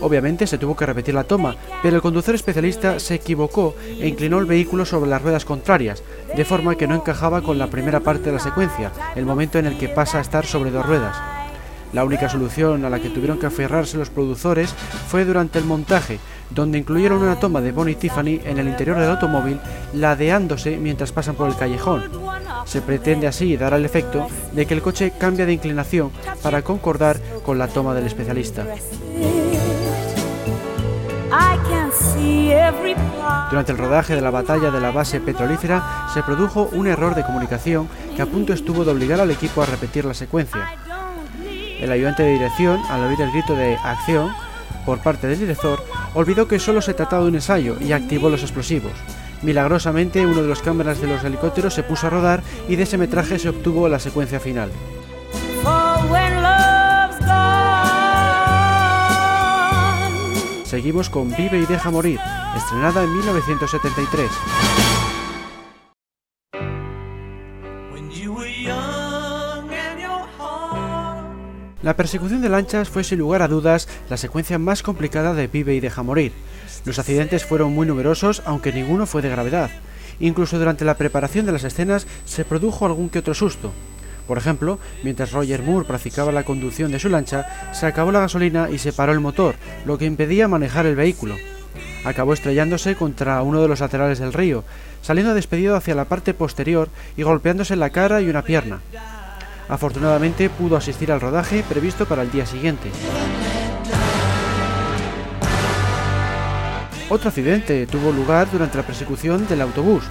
Obviamente 0.00 0.46
se 0.46 0.58
tuvo 0.58 0.76
que 0.76 0.86
repetir 0.86 1.14
la 1.14 1.24
toma, 1.24 1.56
pero 1.82 1.96
el 1.96 2.02
conductor 2.02 2.34
especialista 2.34 3.00
se 3.00 3.14
equivocó 3.14 3.74
e 3.86 4.06
inclinó 4.06 4.38
el 4.38 4.46
vehículo 4.46 4.84
sobre 4.84 5.10
las 5.10 5.22
ruedas 5.22 5.44
contrarias, 5.44 6.02
de 6.36 6.44
forma 6.44 6.76
que 6.76 6.86
no 6.86 6.94
encajaba 6.94 7.42
con 7.42 7.58
la 7.58 7.68
primera 7.68 8.00
parte 8.00 8.26
de 8.26 8.32
la 8.32 8.38
secuencia, 8.38 8.92
el 9.16 9.26
momento 9.26 9.58
en 9.58 9.66
el 9.66 9.76
que 9.76 9.88
pasa 9.88 10.18
a 10.18 10.22
estar 10.22 10.46
sobre 10.46 10.70
dos 10.70 10.86
ruedas. 10.86 11.16
La 11.92 12.04
única 12.04 12.28
solución 12.28 12.84
a 12.84 12.90
la 12.90 13.00
que 13.00 13.08
tuvieron 13.08 13.38
que 13.38 13.46
aferrarse 13.46 13.96
los 13.96 14.10
productores 14.10 14.74
fue 15.08 15.24
durante 15.24 15.58
el 15.58 15.64
montaje, 15.64 16.18
donde 16.50 16.78
incluyeron 16.78 17.22
una 17.22 17.40
toma 17.40 17.60
de 17.60 17.72
Bonnie 17.72 17.92
y 17.92 17.96
Tiffany 17.96 18.40
en 18.44 18.58
el 18.58 18.68
interior 18.68 18.98
del 18.98 19.10
automóvil 19.10 19.58
ladeándose 19.94 20.76
mientras 20.76 21.12
pasan 21.12 21.34
por 21.34 21.48
el 21.48 21.56
callejón. 21.56 22.04
Se 22.66 22.82
pretende 22.82 23.26
así 23.26 23.56
dar 23.56 23.72
el 23.72 23.86
efecto 23.86 24.26
de 24.52 24.66
que 24.66 24.74
el 24.74 24.82
coche 24.82 25.12
cambia 25.18 25.46
de 25.46 25.54
inclinación 25.54 26.10
para 26.42 26.62
concordar 26.62 27.18
con 27.42 27.58
la 27.58 27.68
toma 27.68 27.94
del 27.94 28.06
especialista. 28.06 28.66
Durante 33.50 33.72
el 33.72 33.78
rodaje 33.78 34.14
de 34.14 34.20
la 34.20 34.30
batalla 34.30 34.70
de 34.70 34.80
la 34.80 34.90
base 34.90 35.20
petrolífera 35.20 36.06
se 36.12 36.22
produjo 36.22 36.68
un 36.72 36.86
error 36.86 37.14
de 37.14 37.24
comunicación 37.24 37.88
que 38.14 38.22
a 38.22 38.26
punto 38.26 38.52
estuvo 38.52 38.84
de 38.84 38.92
obligar 38.92 39.20
al 39.20 39.30
equipo 39.30 39.62
a 39.62 39.66
repetir 39.66 40.04
la 40.04 40.14
secuencia. 40.14 40.74
El 41.80 41.92
ayudante 41.92 42.22
de 42.22 42.32
dirección, 42.32 42.80
al 42.90 43.04
oír 43.04 43.20
el 43.20 43.30
grito 43.30 43.54
de 43.54 43.76
acción 43.76 44.32
por 44.84 44.98
parte 44.98 45.26
del 45.28 45.38
director, 45.38 45.82
olvidó 46.14 46.48
que 46.48 46.58
solo 46.58 46.82
se 46.82 46.94
trataba 46.94 47.22
de 47.22 47.28
un 47.28 47.34
ensayo 47.36 47.76
y 47.80 47.92
activó 47.92 48.28
los 48.28 48.42
explosivos. 48.42 48.92
Milagrosamente, 49.42 50.26
uno 50.26 50.42
de 50.42 50.48
los 50.48 50.62
cámaras 50.62 51.00
de 51.00 51.06
los 51.06 51.22
helicópteros 51.22 51.72
se 51.72 51.84
puso 51.84 52.08
a 52.08 52.10
rodar 52.10 52.42
y 52.68 52.76
de 52.76 52.82
ese 52.82 52.98
metraje 52.98 53.38
se 53.38 53.48
obtuvo 53.48 53.88
la 53.88 53.98
secuencia 53.98 54.40
final. 54.40 54.70
Seguimos 60.68 61.08
con 61.08 61.34
Vive 61.34 61.60
y 61.60 61.64
deja 61.64 61.90
morir, 61.90 62.20
estrenada 62.54 63.02
en 63.02 63.10
1973. 63.16 64.30
La 71.80 71.96
persecución 71.96 72.42
de 72.42 72.50
lanchas 72.50 72.90
fue 72.90 73.02
sin 73.02 73.18
lugar 73.18 73.40
a 73.40 73.48
dudas 73.48 73.88
la 74.10 74.18
secuencia 74.18 74.58
más 74.58 74.82
complicada 74.82 75.32
de 75.32 75.46
Vive 75.46 75.74
y 75.74 75.80
deja 75.80 76.02
morir. 76.02 76.32
Los 76.84 76.98
accidentes 76.98 77.46
fueron 77.46 77.72
muy 77.72 77.86
numerosos, 77.86 78.42
aunque 78.44 78.70
ninguno 78.70 79.06
fue 79.06 79.22
de 79.22 79.30
gravedad. 79.30 79.70
Incluso 80.20 80.58
durante 80.58 80.84
la 80.84 80.98
preparación 80.98 81.46
de 81.46 81.52
las 81.52 81.64
escenas 81.64 82.06
se 82.26 82.44
produjo 82.44 82.84
algún 82.84 83.08
que 83.08 83.20
otro 83.20 83.32
susto. 83.32 83.72
Por 84.28 84.36
ejemplo, 84.36 84.78
mientras 85.02 85.32
Roger 85.32 85.62
Moore 85.62 85.86
practicaba 85.86 86.30
la 86.30 86.44
conducción 86.44 86.92
de 86.92 86.98
su 86.98 87.08
lancha, 87.08 87.72
se 87.72 87.86
acabó 87.86 88.12
la 88.12 88.20
gasolina 88.20 88.68
y 88.70 88.76
se 88.76 88.92
paró 88.92 89.12
el 89.12 89.20
motor, 89.20 89.54
lo 89.86 89.96
que 89.96 90.04
impedía 90.04 90.46
manejar 90.46 90.84
el 90.84 90.96
vehículo. 90.96 91.34
Acabó 92.04 92.34
estrellándose 92.34 92.94
contra 92.94 93.42
uno 93.42 93.62
de 93.62 93.68
los 93.68 93.80
laterales 93.80 94.18
del 94.18 94.34
río, 94.34 94.64
saliendo 95.00 95.32
despedido 95.32 95.76
hacia 95.76 95.94
la 95.94 96.04
parte 96.04 96.34
posterior 96.34 96.90
y 97.16 97.22
golpeándose 97.22 97.74
la 97.74 97.88
cara 97.88 98.20
y 98.20 98.28
una 98.28 98.42
pierna. 98.42 98.80
Afortunadamente 99.66 100.50
pudo 100.50 100.76
asistir 100.76 101.10
al 101.10 101.22
rodaje 101.22 101.64
previsto 101.66 102.06
para 102.06 102.20
el 102.22 102.30
día 102.30 102.44
siguiente. 102.44 102.90
Otro 107.08 107.28
accidente 107.28 107.86
tuvo 107.86 108.12
lugar 108.12 108.50
durante 108.52 108.76
la 108.76 108.86
persecución 108.86 109.48
del 109.48 109.62
autobús. 109.62 110.04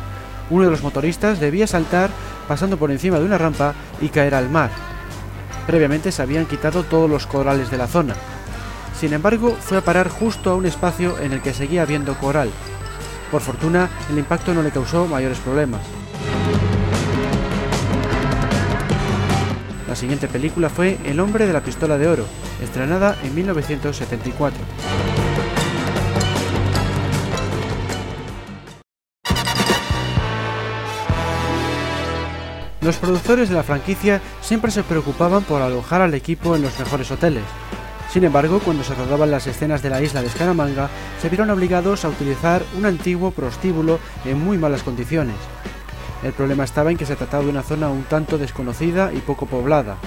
Uno 0.49 0.63
de 0.63 0.71
los 0.71 0.81
motoristas 0.81 1.39
debía 1.39 1.67
saltar 1.67 2.09
pasando 2.47 2.77
por 2.77 2.91
encima 2.91 3.19
de 3.19 3.25
una 3.25 3.37
rampa 3.37 3.73
y 4.01 4.09
caer 4.09 4.35
al 4.35 4.49
mar. 4.49 4.71
Previamente 5.65 6.11
se 6.11 6.21
habían 6.21 6.45
quitado 6.45 6.83
todos 6.83 7.09
los 7.09 7.27
corales 7.27 7.69
de 7.69 7.77
la 7.77 7.87
zona. 7.87 8.15
Sin 8.99 9.13
embargo, 9.13 9.55
fue 9.59 9.77
a 9.77 9.81
parar 9.81 10.09
justo 10.09 10.49
a 10.49 10.55
un 10.55 10.65
espacio 10.65 11.19
en 11.19 11.33
el 11.33 11.41
que 11.41 11.53
seguía 11.53 11.83
habiendo 11.83 12.17
coral. 12.17 12.49
Por 13.31 13.41
fortuna, 13.41 13.89
el 14.09 14.17
impacto 14.17 14.53
no 14.53 14.63
le 14.63 14.71
causó 14.71 15.05
mayores 15.05 15.37
problemas. 15.39 15.81
La 19.87 19.95
siguiente 19.95 20.27
película 20.27 20.69
fue 20.69 20.97
El 21.05 21.19
hombre 21.19 21.47
de 21.47 21.53
la 21.53 21.61
pistola 21.61 21.97
de 21.97 22.07
oro, 22.07 22.25
estrenada 22.61 23.15
en 23.23 23.35
1974. 23.35 25.06
Los 32.87 32.95
productores 32.95 33.49
de 33.49 33.55
la 33.55 33.63
franquicia 33.63 34.21
siempre 34.39 34.71
se 34.71 34.81
preocupaban 34.81 35.43
por 35.43 35.61
alojar 35.61 35.99
al 35.99 36.13
equipo 36.13 36.55
en 36.55 36.61
los 36.61 36.79
mejores 36.79 37.11
hoteles. 37.11 37.43
Sin 38.09 38.23
embargo, 38.23 38.61
cuando 38.63 38.81
se 38.85 38.95
rodaban 38.95 39.29
las 39.29 39.45
escenas 39.45 39.81
de 39.81 39.89
la 39.89 40.01
isla 40.01 40.21
de 40.21 40.29
Scaramanga, 40.29 40.89
se 41.21 41.27
vieron 41.27 41.49
obligados 41.49 42.05
a 42.05 42.07
utilizar 42.07 42.63
un 42.77 42.85
antiguo 42.85 43.31
prostíbulo 43.31 43.99
en 44.23 44.39
muy 44.39 44.57
malas 44.57 44.83
condiciones. 44.83 45.35
El 46.23 46.31
problema 46.31 46.63
estaba 46.63 46.89
en 46.89 46.95
que 46.95 47.05
se 47.05 47.17
trataba 47.17 47.43
de 47.43 47.49
una 47.49 47.61
zona 47.61 47.89
un 47.89 48.03
tanto 48.03 48.37
desconocida 48.37 49.11
y 49.11 49.17
poco 49.17 49.47
poblada. 49.47 49.97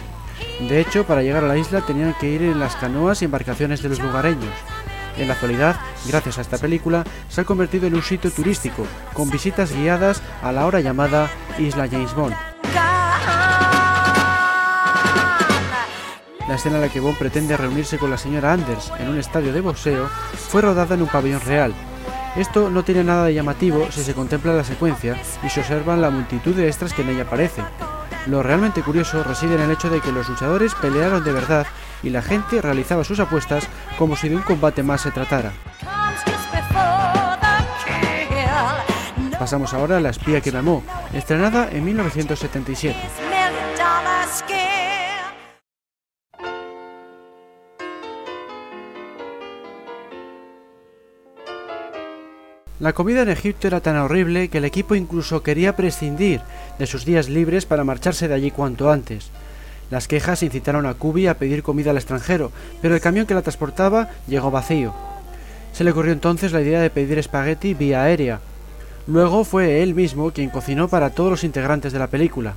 De 0.67 0.81
hecho, 0.81 1.05
para 1.05 1.23
llegar 1.23 1.45
a 1.45 1.49
la 1.49 1.59
isla 1.59 1.83
tenían 1.83 2.15
que 2.19 2.31
ir 2.31 2.41
en 2.41 2.61
las 2.61 2.77
canoas 2.77 3.21
y 3.21 3.27
embarcaciones 3.27 3.83
de 3.83 3.91
los 3.91 4.01
lugareños. 4.01 4.55
En 5.17 5.29
la 5.29 5.35
actualidad, 5.35 5.77
gracias 6.07 6.39
a 6.39 6.41
esta 6.41 6.59
película, 6.59 7.05
se 7.29 7.41
ha 7.41 7.45
convertido 7.45 7.87
en 7.87 7.95
un 7.95 8.03
sitio 8.03 8.31
turístico, 8.31 8.87
con 9.13 9.31
visitas 9.31 9.73
guiadas 9.73 10.23
a 10.43 10.53
la 10.53 10.67
hora 10.67 10.81
llamada 10.81 11.29
Isla 11.59 11.89
James 11.89 12.15
Bond. 12.15 12.35
La 16.51 16.57
escena 16.57 16.77
en 16.77 16.83
la 16.83 16.89
que 16.89 16.99
Bond 16.99 17.17
pretende 17.17 17.57
reunirse 17.57 17.97
con 17.97 18.11
la 18.11 18.19
señora 18.19 18.53
Anders 18.53 18.93
en 18.99 19.09
un 19.09 19.19
estadio 19.19 19.53
de 19.53 19.61
boxeo 19.61 20.09
fue 20.09 20.63
rodada 20.63 20.97
en 20.97 21.03
un 21.03 21.09
pabellón 21.09 21.41
real. 21.43 21.73
Esto 22.35 22.71
no 22.71 22.83
tiene 22.83 23.05
nada 23.05 23.27
de 23.27 23.35
llamativo 23.35 23.87
si 23.91 24.03
se 24.03 24.15
contempla 24.15 24.55
la 24.55 24.65
secuencia 24.65 25.17
y 25.45 25.49
se 25.49 25.61
observan 25.61 26.01
la 26.01 26.11
multitud 26.11 26.55
de 26.55 26.67
extras 26.67 26.93
que 26.93 27.03
en 27.03 27.11
ella 27.11 27.23
aparecen. 27.23 27.65
Lo 28.27 28.43
realmente 28.43 28.83
curioso 28.83 29.23
reside 29.23 29.55
en 29.55 29.61
el 29.61 29.71
hecho 29.71 29.91
de 29.91 30.01
que 30.01 30.13
los 30.13 30.29
luchadores 30.29 30.75
pelearon 30.75 31.23
de 31.23 31.33
verdad 31.33 31.67
y 32.03 32.11
la 32.11 32.23
gente 32.23 32.61
realizaba 32.61 33.05
sus 33.05 33.21
apuestas 33.21 33.69
como 33.99 34.17
si 34.17 34.29
de 34.29 34.37
un 34.37 34.43
combate 34.43 34.83
más 34.83 35.03
se 35.03 35.11
tratara. 35.11 35.53
Pasamos 39.39 39.73
ahora 39.73 39.97
a 39.97 40.01
La 40.01 40.11
espía 40.11 40.41
que 40.41 40.53
me 40.53 40.83
estrenada 41.15 41.69
en 41.71 41.85
1977. 41.85 42.97
La 52.81 52.95
comida 52.95 53.21
en 53.21 53.29
Egipto 53.29 53.67
era 53.67 53.81
tan 53.81 53.99
horrible 53.99 54.49
que 54.49 54.57
el 54.57 54.65
equipo 54.65 54.95
incluso 54.95 55.43
quería 55.43 55.77
prescindir 55.77 56.41
de 56.79 56.87
sus 56.87 57.05
días 57.05 57.29
libres 57.29 57.67
para 57.67 57.85
marcharse 57.85 58.27
de 58.27 58.35
allí 58.35 58.51
cuanto 58.51 58.91
antes. 58.91 59.31
Las 59.91 60.07
quejas 60.07 60.43
incitaron 60.43 60.87
a 60.87 60.95
Kubi 60.95 61.27
a 61.27 61.37
pedir 61.37 61.63
comida 61.63 61.91
al 61.91 61.97
extranjero, 61.97 62.53
pero 62.81 62.95
el 62.95 63.01
camión 63.01 63.27
que 63.27 63.35
la 63.35 63.43
transportaba 63.43 64.09
llegó 64.29 64.51
vacío. 64.51 64.95
Se 65.73 65.85
le 65.85 65.91
ocurrió 65.91 66.13
entonces 66.13 66.53
la 66.53 66.61
idea 66.61 66.81
de 66.81 66.91
pedir 66.91 67.19
espagueti 67.19 67.75
vía 67.75 68.03
aérea. 68.03 68.41
Luego 69.07 69.45
fue 69.45 69.83
él 69.83 69.95
mismo 69.95 70.31
quien 70.31 70.51
cocinó 70.51 70.89
para 70.89 71.11
todos 71.11 71.31
los 71.31 71.45
integrantes 71.45 71.93
de 71.93 71.99
la 71.99 72.07
película. 72.07 72.55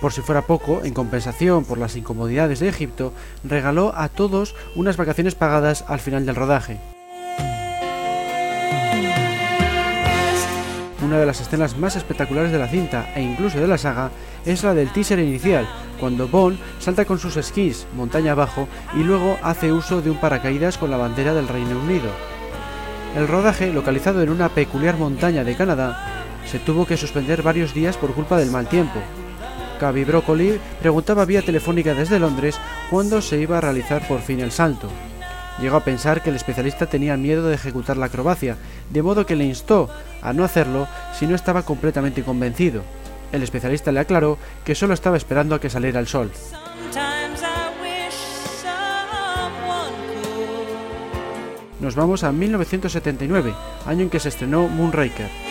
Por 0.00 0.12
si 0.12 0.20
fuera 0.20 0.42
poco, 0.42 0.82
en 0.84 0.94
compensación 0.94 1.64
por 1.64 1.78
las 1.78 1.96
incomodidades 1.96 2.60
de 2.60 2.68
Egipto, 2.68 3.12
regaló 3.42 3.92
a 3.96 4.08
todos 4.08 4.54
unas 4.76 4.96
vacaciones 4.96 5.34
pagadas 5.34 5.84
al 5.88 5.98
final 5.98 6.24
del 6.24 6.36
rodaje. 6.36 6.78
Una 11.08 11.20
de 11.20 11.24
las 11.24 11.40
escenas 11.40 11.78
más 11.78 11.96
espectaculares 11.96 12.52
de 12.52 12.58
la 12.58 12.68
cinta 12.68 13.10
e 13.14 13.22
incluso 13.22 13.58
de 13.58 13.66
la 13.66 13.78
saga 13.78 14.10
es 14.44 14.62
la 14.62 14.74
del 14.74 14.92
teaser 14.92 15.18
inicial, 15.18 15.66
cuando 15.98 16.28
Bond 16.28 16.58
salta 16.80 17.06
con 17.06 17.18
sus 17.18 17.38
esquís 17.38 17.86
montaña 17.96 18.32
abajo 18.32 18.68
y 18.94 19.04
luego 19.04 19.38
hace 19.42 19.72
uso 19.72 20.02
de 20.02 20.10
un 20.10 20.18
paracaídas 20.18 20.76
con 20.76 20.90
la 20.90 20.98
bandera 20.98 21.32
del 21.32 21.48
Reino 21.48 21.80
Unido. 21.80 22.10
El 23.16 23.26
rodaje, 23.26 23.72
localizado 23.72 24.20
en 24.20 24.28
una 24.28 24.50
peculiar 24.50 24.98
montaña 24.98 25.44
de 25.44 25.56
Canadá, 25.56 25.98
se 26.44 26.58
tuvo 26.58 26.84
que 26.84 26.98
suspender 26.98 27.40
varios 27.40 27.72
días 27.72 27.96
por 27.96 28.12
culpa 28.12 28.36
del 28.36 28.50
mal 28.50 28.68
tiempo. 28.68 29.00
Cavi 29.80 30.04
Broccoli 30.04 30.60
preguntaba 30.78 31.24
vía 31.24 31.40
telefónica 31.40 31.94
desde 31.94 32.18
Londres 32.18 32.60
cuándo 32.90 33.22
se 33.22 33.40
iba 33.40 33.56
a 33.56 33.62
realizar 33.62 34.06
por 34.06 34.20
fin 34.20 34.40
el 34.40 34.52
salto. 34.52 34.90
Llegó 35.60 35.76
a 35.76 35.84
pensar 35.84 36.22
que 36.22 36.30
el 36.30 36.36
especialista 36.36 36.86
tenía 36.86 37.16
miedo 37.16 37.48
de 37.48 37.54
ejecutar 37.54 37.96
la 37.96 38.06
acrobacia, 38.06 38.56
de 38.90 39.02
modo 39.02 39.26
que 39.26 39.34
le 39.34 39.44
instó 39.44 39.90
a 40.22 40.32
no 40.32 40.44
hacerlo 40.44 40.86
si 41.18 41.26
no 41.26 41.34
estaba 41.34 41.64
completamente 41.64 42.22
convencido. 42.22 42.82
El 43.32 43.42
especialista 43.42 43.92
le 43.92 44.00
aclaró 44.00 44.38
que 44.64 44.74
solo 44.74 44.94
estaba 44.94 45.16
esperando 45.16 45.54
a 45.54 45.60
que 45.60 45.70
saliera 45.70 46.00
el 46.00 46.06
sol. 46.06 46.30
Nos 51.80 51.94
vamos 51.94 52.24
a 52.24 52.32
1979, 52.32 53.54
año 53.86 54.02
en 54.02 54.10
que 54.10 54.20
se 54.20 54.30
estrenó 54.30 54.68
Moonraker. 54.68 55.47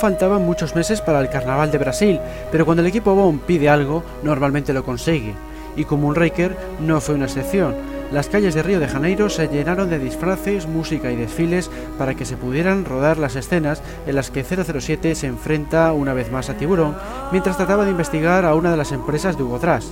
Faltaban 0.00 0.44
muchos 0.44 0.74
meses 0.74 1.00
para 1.00 1.20
el 1.20 1.28
Carnaval 1.28 1.70
de 1.70 1.78
Brasil, 1.78 2.20
pero 2.50 2.64
cuando 2.64 2.82
el 2.82 2.88
equipo 2.88 3.14
Bond 3.14 3.42
pide 3.42 3.68
algo, 3.68 4.02
normalmente 4.22 4.72
lo 4.72 4.82
consigue. 4.82 5.34
Y 5.76 5.84
como 5.84 6.08
un 6.08 6.14
Raker 6.14 6.56
no 6.80 7.00
fue 7.00 7.14
una 7.14 7.26
excepción. 7.26 7.74
Las 8.10 8.28
calles 8.28 8.54
de 8.54 8.62
Río 8.64 8.80
de 8.80 8.88
Janeiro 8.88 9.30
se 9.30 9.46
llenaron 9.46 9.88
de 9.88 10.00
disfraces, 10.00 10.66
música 10.66 11.12
y 11.12 11.16
desfiles 11.16 11.70
para 11.96 12.14
que 12.14 12.24
se 12.24 12.36
pudieran 12.36 12.84
rodar 12.84 13.18
las 13.18 13.36
escenas 13.36 13.82
en 14.06 14.16
las 14.16 14.32
que 14.32 14.42
007 14.42 15.14
se 15.14 15.28
enfrenta 15.28 15.92
una 15.92 16.12
vez 16.12 16.32
más 16.32 16.50
a 16.50 16.54
Tiburón 16.54 16.96
mientras 17.30 17.56
trataba 17.56 17.84
de 17.84 17.92
investigar 17.92 18.44
a 18.44 18.56
una 18.56 18.72
de 18.72 18.76
las 18.76 18.90
empresas 18.90 19.36
de 19.36 19.44
Hugo 19.44 19.60
Trash. 19.60 19.86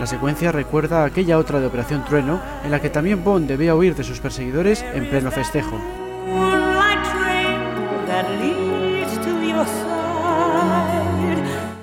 La 0.00 0.06
secuencia 0.06 0.50
recuerda 0.50 1.02
a 1.02 1.04
aquella 1.04 1.38
otra 1.38 1.60
de 1.60 1.66
Operación 1.66 2.04
Trueno 2.06 2.40
en 2.64 2.70
la 2.70 2.80
que 2.80 2.90
también 2.90 3.22
Bond 3.22 3.46
debía 3.46 3.76
huir 3.76 3.94
de 3.94 4.02
sus 4.02 4.18
perseguidores 4.18 4.82
en 4.94 5.08
pleno 5.10 5.30
festejo. 5.30 5.78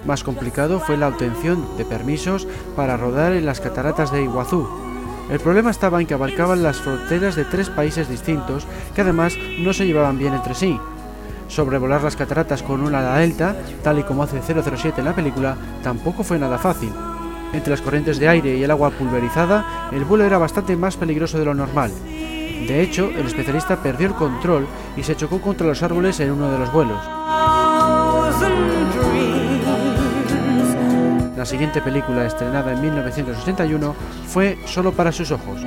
Más 0.07 0.23
complicado 0.23 0.79
fue 0.79 0.95
la 0.95 1.09
obtención 1.09 1.77
de 1.77 1.83
permisos 1.83 2.47
para 2.77 2.95
rodar 2.95 3.33
en 3.33 3.45
las 3.45 3.59
cataratas 3.59 4.09
de 4.09 4.23
Iguazú. 4.23 4.65
El 5.29 5.41
problema 5.41 5.69
estaba 5.69 5.99
en 5.99 6.07
que 6.07 6.13
abarcaban 6.13 6.63
las 6.63 6.77
fronteras 6.77 7.35
de 7.35 7.43
tres 7.43 7.69
países 7.69 8.07
distintos 8.07 8.65
que 8.95 9.01
además 9.01 9.33
no 9.59 9.73
se 9.73 9.85
llevaban 9.85 10.17
bien 10.17 10.33
entre 10.33 10.55
sí. 10.55 10.79
Sobrevolar 11.49 12.03
las 12.03 12.15
cataratas 12.15 12.63
con 12.63 12.81
una 12.81 12.99
ala 12.99 13.17
delta, 13.17 13.53
tal 13.83 13.99
y 13.99 14.03
como 14.03 14.23
hace 14.23 14.41
007 14.41 15.01
en 15.01 15.05
la 15.05 15.13
película, 15.13 15.57
tampoco 15.83 16.23
fue 16.23 16.39
nada 16.39 16.57
fácil. 16.57 16.93
Entre 17.51 17.71
las 17.71 17.81
corrientes 17.81 18.17
de 18.17 18.29
aire 18.29 18.57
y 18.57 18.63
el 18.63 18.71
agua 18.71 18.91
pulverizada, 18.91 19.89
el 19.91 20.05
vuelo 20.05 20.23
era 20.23 20.37
bastante 20.37 20.77
más 20.77 20.95
peligroso 20.95 21.37
de 21.37 21.45
lo 21.45 21.53
normal. 21.53 21.91
De 22.65 22.81
hecho, 22.81 23.09
el 23.09 23.27
especialista 23.27 23.75
perdió 23.75 24.07
el 24.07 24.13
control 24.13 24.67
y 24.95 25.03
se 25.03 25.17
chocó 25.17 25.41
contra 25.41 25.67
los 25.67 25.83
árboles 25.83 26.17
en 26.21 26.31
uno 26.31 26.49
de 26.49 26.59
los 26.59 26.71
vuelos. 26.71 26.99
La 31.37 31.45
siguiente 31.45 31.83
película, 31.83 32.25
estrenada 32.25 32.73
en 32.73 32.81
1981, 32.81 33.95
fue 34.25 34.57
Solo 34.65 34.91
para 34.91 35.11
sus 35.11 35.29
ojos. 35.29 35.61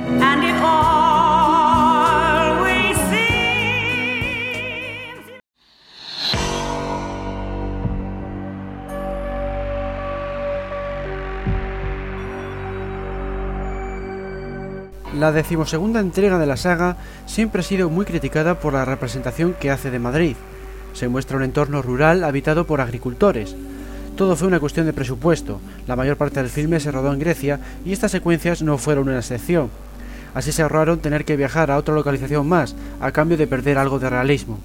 La 15.17 15.31
decimosegunda 15.31 16.01
entrega 16.01 16.37
de 16.37 16.47
la 16.47 16.57
saga 16.57 16.97
siempre 17.25 17.61
ha 17.61 17.63
sido 17.63 17.89
muy 17.89 18.03
criticada 18.03 18.59
por 18.59 18.73
la 18.73 18.83
representación 18.83 19.53
que 19.53 19.71
hace 19.71 19.89
de 19.89 19.99
Madrid. 19.99 20.35
Se 20.91 21.07
muestra 21.07 21.37
un 21.37 21.43
entorno 21.43 21.81
rural 21.81 22.25
habitado 22.25 22.65
por 22.67 22.81
agricultores. 22.81 23.55
Todo 24.21 24.35
fue 24.35 24.47
una 24.47 24.59
cuestión 24.59 24.85
de 24.85 24.93
presupuesto. 24.93 25.59
La 25.87 25.95
mayor 25.95 26.15
parte 26.15 26.39
del 26.39 26.51
filme 26.51 26.79
se 26.79 26.91
rodó 26.91 27.11
en 27.11 27.17
Grecia 27.17 27.59
y 27.83 27.91
estas 27.91 28.11
secuencias 28.11 28.61
no 28.61 28.77
fueron 28.77 29.09
una 29.09 29.17
excepción. 29.17 29.71
Así 30.35 30.51
se 30.51 30.61
ahorraron 30.61 30.99
tener 30.99 31.25
que 31.25 31.35
viajar 31.35 31.71
a 31.71 31.77
otra 31.77 31.95
localización 31.95 32.47
más, 32.47 32.75
a 32.99 33.11
cambio 33.11 33.35
de 33.35 33.47
perder 33.47 33.79
algo 33.79 33.97
de 33.97 34.11
realismo. 34.11 34.59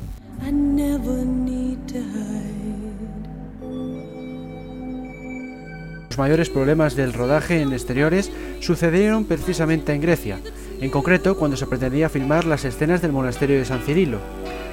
Los 6.10 6.18
mayores 6.18 6.50
problemas 6.50 6.94
del 6.94 7.14
rodaje 7.14 7.62
en 7.62 7.72
exteriores 7.72 8.30
sucedieron 8.60 9.25
precisamente 9.25 9.94
en 9.94 10.02
Grecia, 10.02 10.38
en 10.82 10.90
concreto 10.90 11.38
cuando 11.38 11.56
se 11.56 11.66
pretendía 11.66 12.10
filmar 12.10 12.44
las 12.44 12.66
escenas 12.66 13.00
del 13.00 13.12
monasterio 13.12 13.56
de 13.56 13.64
San 13.64 13.80
Cirilo. 13.80 14.18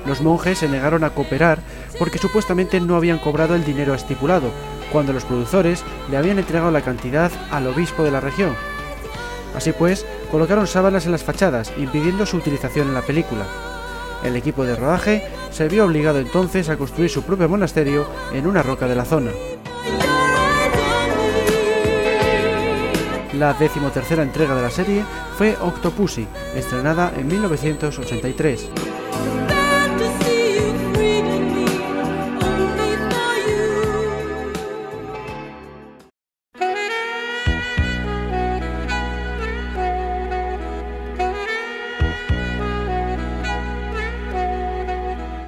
Los 0.05 0.19
monjes 0.19 0.57
se 0.57 0.67
negaron 0.67 1.05
a 1.05 1.11
cooperar 1.11 1.59
porque 1.97 2.17
supuestamente 2.17 2.81
no 2.81 2.97
habían 2.97 3.19
cobrado 3.19 3.55
el 3.55 3.63
dinero 3.63 3.93
estipulado, 3.93 4.51
cuando 4.93 5.12
los 5.12 5.25
productores 5.25 5.83
le 6.09 6.15
habían 6.15 6.39
entregado 6.39 6.71
la 6.71 6.81
cantidad 6.81 7.31
al 7.51 7.67
obispo 7.67 8.03
de 8.03 8.12
la 8.12 8.21
región. 8.21 8.55
Así 9.55 9.73
pues, 9.73 10.05
colocaron 10.31 10.67
sábanas 10.67 11.05
en 11.05 11.12
las 11.12 11.23
fachadas, 11.23 11.73
impidiendo 11.77 12.25
su 12.25 12.38
utilización 12.38 12.88
en 12.88 12.93
la 12.93 13.01
película. 13.01 13.45
El 14.23 14.35
equipo 14.35 14.63
de 14.63 14.75
rodaje 14.75 15.27
se 15.51 15.67
vio 15.67 15.85
obligado 15.85 16.19
entonces 16.19 16.69
a 16.69 16.77
construir 16.77 17.09
su 17.09 17.23
propio 17.23 17.50
monasterio 17.50 18.05
en 18.33 18.47
una 18.47 18.63
roca 18.63 18.88
de 18.88 18.95
la 18.95 19.03
zona. 19.03 19.31
La 23.38 23.53
decimotercera 23.53 24.23
entrega 24.23 24.55
de 24.55 24.62
la 24.62 24.69
serie 24.69 25.03
fue 25.38 25.57
Octopussy, 25.59 26.27
estrenada 26.55 27.12
en 27.17 27.27
1983. 27.27 28.69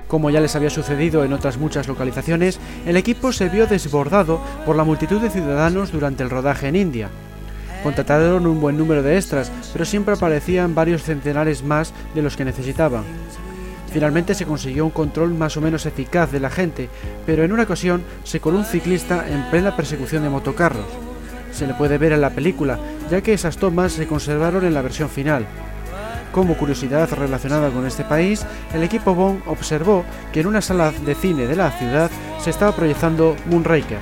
Como 0.08 0.30
ya 0.30 0.40
les 0.40 0.56
había 0.56 0.70
sucedido 0.70 1.24
en 1.24 1.34
otras 1.34 1.58
muchas 1.58 1.88
localizaciones, 1.88 2.60
el 2.86 2.96
equipo 2.98 3.32
se 3.32 3.50
vio 3.50 3.66
desbordado 3.66 4.40
por 4.66 4.76
la 4.76 4.84
multitud 4.84 5.20
de 5.20 5.32
ciudadanos 5.32 5.92
durante 5.92 6.24
el 6.24 6.30
rodaje 6.30 6.68
en 6.68 6.76
India. 6.76 7.10
Contrataron 7.84 8.48
un 8.48 8.62
buen 8.62 8.78
número 8.78 9.04
de 9.04 9.16
extras, 9.16 9.52
pero 9.74 9.86
siempre 9.86 10.14
aparecían 10.14 10.76
varios 10.76 11.04
centenares 11.04 11.64
más 11.64 11.94
de 12.14 12.22
los 12.22 12.36
que 12.36 12.46
necesitaban. 12.46 13.04
Finalmente 13.92 14.34
se 14.36 14.46
consiguió 14.46 14.86
un 14.86 14.92
control 14.92 15.34
más 15.34 15.56
o 15.56 15.62
menos 15.62 15.86
eficaz 15.86 16.32
de 16.32 16.40
la 16.40 16.50
gente, 16.50 16.90
pero 17.26 17.44
en 17.44 17.52
una 17.52 17.64
ocasión 17.64 18.04
se 18.24 18.40
coló 18.40 18.58
un 18.58 18.66
ciclista 18.66 19.26
en 19.28 19.50
plena 19.50 19.76
persecución 19.76 20.24
de 20.24 20.30
motocarros. 20.30 20.86
Se 21.52 21.66
le 21.66 21.74
puede 21.76 21.98
ver 21.98 22.12
en 22.12 22.22
la 22.22 22.32
película, 22.32 22.78
ya 23.10 23.22
que 23.22 23.34
esas 23.34 23.58
tomas 23.58 23.94
se 23.94 24.08
conservaron 24.08 24.66
en 24.66 24.74
la 24.74 24.82
versión 24.82 25.10
final. 25.10 25.46
Como 26.36 26.58
curiosidad 26.58 27.10
relacionada 27.14 27.70
con 27.70 27.86
este 27.86 28.04
país, 28.04 28.46
el 28.74 28.84
equipo 28.84 29.16
Bond 29.16 29.44
observó 29.46 30.04
que 30.34 30.42
en 30.42 30.48
una 30.48 30.60
sala 30.60 30.92
de 30.92 31.16
cine 31.16 31.48
de 31.48 31.56
la 31.56 31.72
ciudad 31.72 32.12
se 32.42 32.50
estaba 32.50 32.76
proyectando 32.76 33.38
Moonraker. 33.46 34.00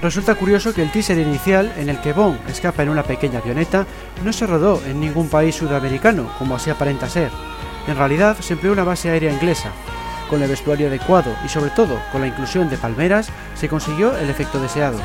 Resulta 0.00 0.34
curioso 0.34 0.72
que 0.72 0.80
el 0.80 0.90
teaser 0.90 1.18
inicial, 1.18 1.74
en 1.76 1.90
el 1.90 2.00
que 2.00 2.14
Bond 2.14 2.38
escapa 2.48 2.82
en 2.82 2.88
una 2.88 3.02
pequeña 3.02 3.40
avioneta, 3.40 3.84
no 4.24 4.32
se 4.32 4.46
rodó 4.46 4.80
en 4.86 4.98
ningún 4.98 5.28
país 5.28 5.54
sudamericano, 5.56 6.32
como 6.38 6.56
así 6.56 6.70
aparenta 6.70 7.10
ser. 7.10 7.30
En 7.86 7.98
realidad 7.98 8.38
se 8.40 8.54
empleó 8.54 8.72
una 8.72 8.84
base 8.84 9.10
aérea 9.10 9.30
inglesa. 9.30 9.72
Con 10.30 10.42
el 10.42 10.48
vestuario 10.48 10.86
adecuado 10.86 11.36
y 11.44 11.50
sobre 11.50 11.68
todo 11.68 11.98
con 12.12 12.22
la 12.22 12.28
inclusión 12.28 12.70
de 12.70 12.78
palmeras, 12.78 13.28
se 13.56 13.68
consiguió 13.68 14.16
el 14.16 14.30
efecto 14.30 14.58
deseado. 14.58 14.96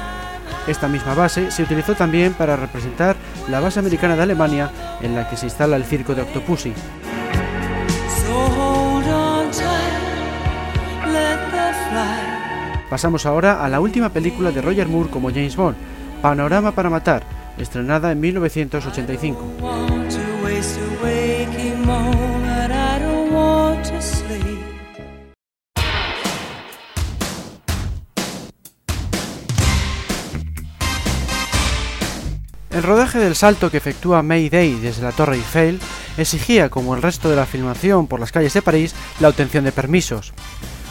Esta 0.67 0.87
misma 0.87 1.15
base 1.15 1.51
se 1.51 1.63
utilizó 1.63 1.95
también 1.95 2.33
para 2.33 2.55
representar 2.55 3.15
la 3.47 3.59
base 3.59 3.79
americana 3.79 4.15
de 4.15 4.23
Alemania 4.23 4.71
en 5.01 5.15
la 5.15 5.29
que 5.29 5.37
se 5.37 5.45
instala 5.45 5.75
el 5.75 5.83
circo 5.83 6.15
de 6.15 6.21
Octopussy. 6.21 6.73
Pasamos 12.89 13.25
ahora 13.25 13.63
a 13.63 13.69
la 13.69 13.79
última 13.79 14.09
película 14.09 14.51
de 14.51 14.61
Roger 14.61 14.87
Moore 14.87 15.09
como 15.09 15.29
James 15.29 15.55
Bond, 15.55 15.77
Panorama 16.21 16.71
para 16.71 16.89
Matar, 16.89 17.23
estrenada 17.57 18.11
en 18.11 18.19
1985. 18.19 19.98
El 32.79 32.83
rodaje 32.83 33.19
del 33.19 33.35
salto 33.35 33.69
que 33.69 33.75
efectúa 33.75 34.23
Mayday 34.23 34.79
desde 34.79 35.03
la 35.03 35.11
Torre 35.11 35.35
Eiffel 35.35 35.81
exigía, 36.17 36.69
como 36.69 36.95
el 36.95 37.01
resto 37.01 37.29
de 37.29 37.35
la 37.35 37.45
filmación 37.45 38.07
por 38.07 38.21
las 38.21 38.31
calles 38.31 38.53
de 38.53 38.61
París, 38.61 38.95
la 39.19 39.27
obtención 39.27 39.65
de 39.65 39.73
permisos. 39.73 40.31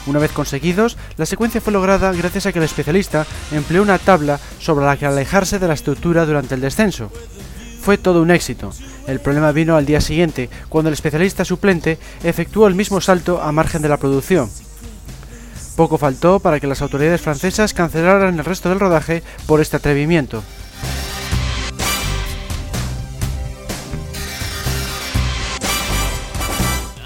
Una 0.05 0.19
vez 0.19 0.31
conseguidos, 0.31 0.97
la 1.17 1.25
secuencia 1.25 1.61
fue 1.61 1.73
lograda 1.73 2.13
gracias 2.13 2.45
a 2.45 2.51
que 2.51 2.59
el 2.59 2.65
especialista 2.65 3.25
empleó 3.51 3.81
una 3.81 3.97
tabla 3.97 4.39
sobre 4.59 4.85
la 4.85 4.97
que 4.97 5.07
alejarse 5.07 5.57
de 5.57 5.67
la 5.67 5.73
estructura 5.73 6.27
durante 6.27 6.53
el 6.53 6.61
descenso. 6.61 7.11
Fue 7.81 7.97
todo 7.97 8.21
un 8.21 8.29
éxito. 8.29 8.69
El 9.07 9.19
problema 9.19 9.51
vino 9.51 9.75
al 9.75 9.87
día 9.87 9.99
siguiente, 9.99 10.47
cuando 10.69 10.89
el 10.89 10.93
especialista 10.93 11.43
suplente 11.43 11.97
efectuó 12.23 12.67
el 12.67 12.75
mismo 12.75 13.01
salto 13.01 13.41
a 13.41 13.51
margen 13.51 13.81
de 13.81 13.89
la 13.89 13.97
producción. 13.97 14.47
Poco 15.75 15.97
faltó 15.97 16.39
para 16.39 16.59
que 16.59 16.67
las 16.67 16.83
autoridades 16.83 17.21
francesas 17.21 17.73
cancelaran 17.73 18.37
el 18.37 18.45
resto 18.45 18.69
del 18.69 18.79
rodaje 18.79 19.23
por 19.47 19.59
este 19.59 19.77
atrevimiento. 19.77 20.43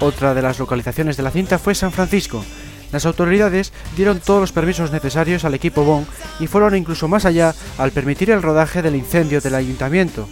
Otra 0.04 0.34
de 0.34 0.42
las 0.42 0.58
localizaciones 0.58 1.16
de 1.16 1.22
la 1.22 1.30
cinta 1.30 1.58
fue 1.58 1.74
San 1.74 1.90
Francisco, 1.90 2.44
las 2.92 3.06
autoridades 3.06 3.72
dieron 3.96 4.20
todos 4.20 4.40
los 4.40 4.52
permisos 4.52 4.92
necesarios 4.92 5.46
al 5.46 5.54
equipo 5.54 5.82
Bond 5.82 6.06
y 6.40 6.46
fueron 6.46 6.76
incluso 6.76 7.08
más 7.08 7.24
allá 7.24 7.54
al 7.78 7.90
permitir 7.90 8.30
el 8.30 8.42
rodaje 8.42 8.82
del 8.82 8.96
incendio 8.96 9.40
del 9.40 9.54
ayuntamiento. 9.54 10.28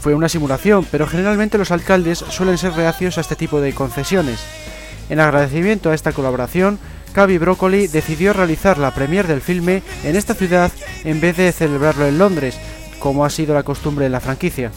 Fue 0.00 0.14
una 0.14 0.28
simulación, 0.28 0.86
pero 0.90 1.08
generalmente 1.08 1.58
los 1.58 1.72
alcaldes 1.72 2.24
suelen 2.30 2.58
ser 2.58 2.74
reacios 2.74 3.18
a 3.18 3.22
este 3.22 3.34
tipo 3.34 3.60
de 3.60 3.74
concesiones. 3.74 4.38
En 5.10 5.18
agradecimiento 5.18 5.90
a 5.90 5.94
esta 5.94 6.12
colaboración, 6.12 6.78
Cavi 7.12 7.38
Broccoli 7.38 7.88
decidió 7.88 8.32
realizar 8.32 8.78
la 8.78 8.94
premier 8.94 9.26
del 9.26 9.40
filme 9.40 9.82
en 10.04 10.14
esta 10.14 10.34
ciudad 10.34 10.70
en 11.02 11.20
vez 11.20 11.36
de 11.36 11.50
celebrarlo 11.50 12.06
en 12.06 12.18
Londres, 12.18 12.56
como 13.00 13.24
ha 13.24 13.30
sido 13.30 13.52
la 13.52 13.64
costumbre 13.64 14.06
en 14.06 14.12
la 14.12 14.20
franquicia. 14.20 14.70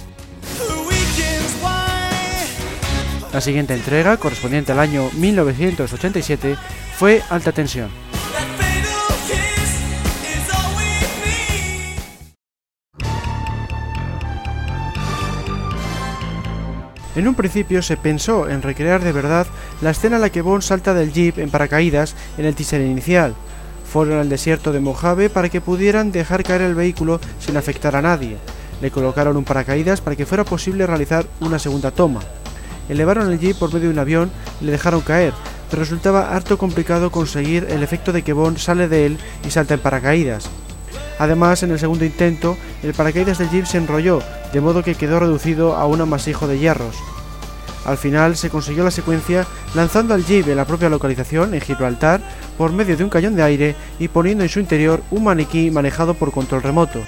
La 3.31 3.41
siguiente 3.41 3.75
entrega, 3.75 4.17
correspondiente 4.17 4.71
al 4.71 4.79
año 4.79 5.11
1987, 5.13 6.55
fue 6.97 7.21
Alta 7.29 7.51
Tensión. 7.51 7.89
En 17.15 17.27
un 17.27 17.35
principio 17.35 17.83
se 17.83 17.97
pensó 17.97 18.49
en 18.49 18.63
recrear 18.63 19.03
de 19.03 19.11
verdad 19.11 19.45
la 19.81 19.91
escena 19.91 20.15
en 20.15 20.23
la 20.23 20.31
que 20.31 20.41
Bond 20.41 20.63
salta 20.63 20.95
del 20.95 21.13
jeep 21.13 21.37
en 21.37 21.51
paracaídas 21.51 22.15
en 22.39 22.45
el 22.45 22.55
teaser 22.55 22.81
inicial. 22.81 23.35
Fueron 23.91 24.17
al 24.17 24.29
desierto 24.29 24.71
de 24.71 24.79
Mojave 24.79 25.29
para 25.29 25.49
que 25.49 25.61
pudieran 25.61 26.11
dejar 26.11 26.43
caer 26.43 26.61
el 26.61 26.75
vehículo 26.75 27.19
sin 27.39 27.57
afectar 27.57 27.95
a 27.95 28.01
nadie. 28.01 28.37
Le 28.81 28.89
colocaron 28.89 29.37
un 29.37 29.43
paracaídas 29.43 30.01
para 30.01 30.15
que 30.15 30.25
fuera 30.25 30.45
posible 30.45 30.87
realizar 30.87 31.25
una 31.41 31.59
segunda 31.59 31.91
toma 31.91 32.21
elevaron 32.89 33.31
el 33.31 33.39
jeep 33.39 33.57
por 33.57 33.73
medio 33.73 33.87
de 33.87 33.93
un 33.93 33.99
avión 33.99 34.31
y 34.59 34.65
le 34.65 34.71
dejaron 34.73 35.01
caer, 35.01 35.33
pero 35.69 35.81
resultaba 35.81 36.35
harto 36.35 36.57
complicado 36.57 37.11
conseguir 37.11 37.67
el 37.69 37.83
efecto 37.83 38.11
de 38.11 38.23
que 38.23 38.33
Bond 38.33 38.57
sale 38.57 38.87
de 38.87 39.05
él 39.05 39.17
y 39.45 39.51
salta 39.51 39.75
en 39.75 39.79
paracaídas. 39.79 40.49
Además, 41.19 41.63
en 41.63 41.71
el 41.71 41.79
segundo 41.79 42.05
intento, 42.05 42.57
el 42.81 42.93
paracaídas 42.93 43.37
del 43.37 43.49
jeep 43.49 43.65
se 43.65 43.77
enrolló, 43.77 44.21
de 44.51 44.61
modo 44.61 44.83
que 44.83 44.95
quedó 44.95 45.19
reducido 45.19 45.75
a 45.75 45.85
un 45.85 46.01
amasijo 46.01 46.47
de 46.47 46.59
hierros. 46.59 46.95
Al 47.85 47.97
final 47.97 48.35
se 48.35 48.49
consiguió 48.49 48.83
la 48.83 48.91
secuencia 48.91 49.45
lanzando 49.73 50.13
al 50.13 50.25
jeep 50.25 50.47
en 50.47 50.57
la 50.57 50.65
propia 50.65 50.89
localización, 50.89 51.53
en 51.53 51.61
Gibraltar, 51.61 52.21
por 52.57 52.71
medio 52.71 52.97
de 52.97 53.03
un 53.03 53.09
cañón 53.09 53.35
de 53.35 53.43
aire 53.43 53.75
y 53.99 54.07
poniendo 54.07 54.43
en 54.43 54.49
su 54.49 54.59
interior 54.59 55.01
un 55.11 55.23
maniquí 55.23 55.71
manejado 55.71 56.13
por 56.13 56.31
control 56.31 56.63
remoto. 56.63 56.99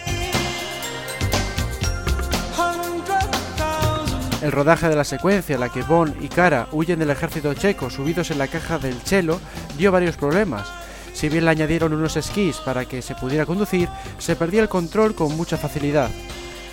El 4.41 4.51
rodaje 4.51 4.89
de 4.89 4.95
la 4.95 5.03
secuencia 5.03 5.53
en 5.53 5.59
la 5.59 5.69
que 5.69 5.83
Bond 5.83 6.21
y 6.23 6.27
Kara 6.27 6.67
huyen 6.71 6.97
del 6.97 7.11
ejército 7.11 7.53
checo 7.53 7.91
subidos 7.91 8.31
en 8.31 8.39
la 8.39 8.47
caja 8.47 8.79
del 8.79 9.03
chelo 9.03 9.39
dio 9.77 9.91
varios 9.91 10.17
problemas. 10.17 10.67
Si 11.13 11.29
bien 11.29 11.45
le 11.45 11.51
añadieron 11.51 11.93
unos 11.93 12.17
esquís 12.17 12.57
para 12.57 12.85
que 12.85 13.03
se 13.03 13.13
pudiera 13.13 13.45
conducir, 13.45 13.87
se 14.17 14.35
perdía 14.35 14.63
el 14.63 14.69
control 14.69 15.13
con 15.13 15.37
mucha 15.37 15.57
facilidad. 15.57 16.09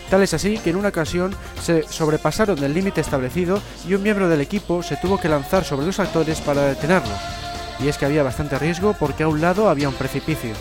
Tal 0.08 0.22
es 0.22 0.32
así 0.32 0.56
que 0.56 0.70
en 0.70 0.76
una 0.76 0.88
ocasión 0.88 1.34
se 1.62 1.82
sobrepasaron 1.82 2.62
el 2.64 2.72
límite 2.72 3.02
establecido 3.02 3.60
y 3.86 3.92
un 3.92 4.02
miembro 4.02 4.30
del 4.30 4.40
equipo 4.40 4.82
se 4.82 4.96
tuvo 4.96 5.20
que 5.20 5.28
lanzar 5.28 5.64
sobre 5.64 5.84
los 5.84 6.00
actores 6.00 6.40
para 6.40 6.62
detenerlos. 6.62 7.18
Y 7.80 7.88
es 7.88 7.98
que 7.98 8.06
había 8.06 8.22
bastante 8.22 8.58
riesgo 8.58 8.96
porque 8.98 9.24
a 9.24 9.28
un 9.28 9.42
lado 9.42 9.68
había 9.68 9.90
un 9.90 9.94
precipicio. 9.94 10.54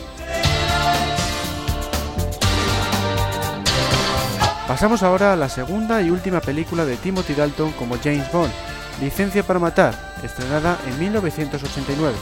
Pasamos 4.77 5.01
ahora 5.01 5.33
a 5.33 5.35
la 5.35 5.49
segunda 5.49 6.03
y 6.03 6.11
última 6.11 6.39
película 6.39 6.85
de 6.85 6.97
Timothy 6.97 7.33
Dalton 7.33 7.71
como 7.71 7.97
James 7.97 8.31
Bond, 8.31 8.51
Licencia 9.01 9.41
para 9.41 9.57
Matar, 9.57 10.13
estrenada 10.21 10.77
en 10.87 10.99
1989. 10.99 12.15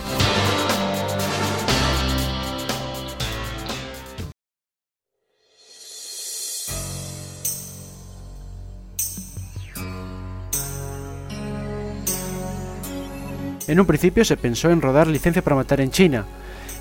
En 13.68 13.80
un 13.82 13.86
principio 13.86 14.24
se 14.24 14.38
pensó 14.38 14.70
en 14.70 14.82
rodar 14.82 15.08
Licencia 15.08 15.42
para 15.42 15.58
Matar 15.58 15.82
en 15.82 15.92
China. 15.92 16.26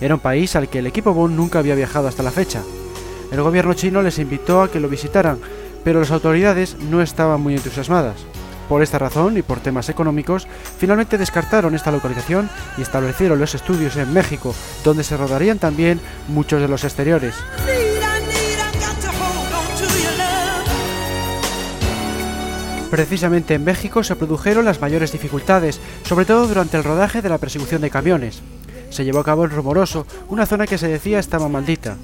Era 0.01 0.15
un 0.15 0.21
país 0.21 0.55
al 0.55 0.69
que 0.69 0.79
el 0.79 0.87
equipo 0.87 1.13
Bond 1.13 1.35
nunca 1.35 1.59
había 1.59 1.75
viajado 1.75 2.07
hasta 2.07 2.23
la 2.23 2.31
fecha. 2.31 2.63
El 3.33 3.43
gobierno 3.43 3.75
chino 3.75 4.03
les 4.03 4.21
invitó 4.21 4.63
a 4.63 4.71
que 4.71 4.79
lo 4.79 4.89
visitaran, 4.89 5.41
pero 5.85 6.01
las 6.01 6.11
autoridades 6.11 6.77
no 6.79 7.03
estaban 7.03 7.41
muy 7.41 7.55
entusiasmadas. 7.55 8.17
Por 8.69 8.83
esta 8.83 8.99
razón 8.99 9.37
y 9.37 9.43
por 9.43 9.61
temas 9.61 9.91
económicos, 9.91 10.49
finalmente 10.79 11.19
descartaron 11.19 11.75
esta 11.75 11.93
localización 11.93 12.49
y 12.79 12.83
establecieron 12.83 13.39
los 13.39 13.55
estudios 13.55 13.97
en 13.97 14.13
México, 14.13 14.55
donde 14.83 15.05
se 15.05 15.17
rodarían 15.17 15.59
también 15.59 16.01
muchos 16.29 16.61
de 16.63 16.69
los 16.69 16.83
exteriores. 16.85 17.35
Precisamente 22.91 23.55
en 23.55 23.65
México 23.65 24.05
se 24.05 24.15
produjeron 24.15 24.65
las 24.65 24.81
mayores 24.81 25.11
dificultades, 25.11 25.81
sobre 26.05 26.25
todo 26.25 26.47
durante 26.47 26.77
el 26.77 26.85
rodaje 26.85 27.23
de 27.23 27.29
la 27.29 27.39
persecución 27.39 27.83
de 27.83 27.91
camiones. 27.91 28.41
Se 28.91 29.05
llevó 29.05 29.19
a 29.19 29.25
cabo 29.25 29.45
en 29.45 29.51
Rumoroso, 29.51 30.07
una 30.29 30.47
zona 30.47 30.69
que 30.69 30.79
se 30.79 30.87
decía 30.87 31.19
estaba 31.19 31.49
maldita. 31.49 31.97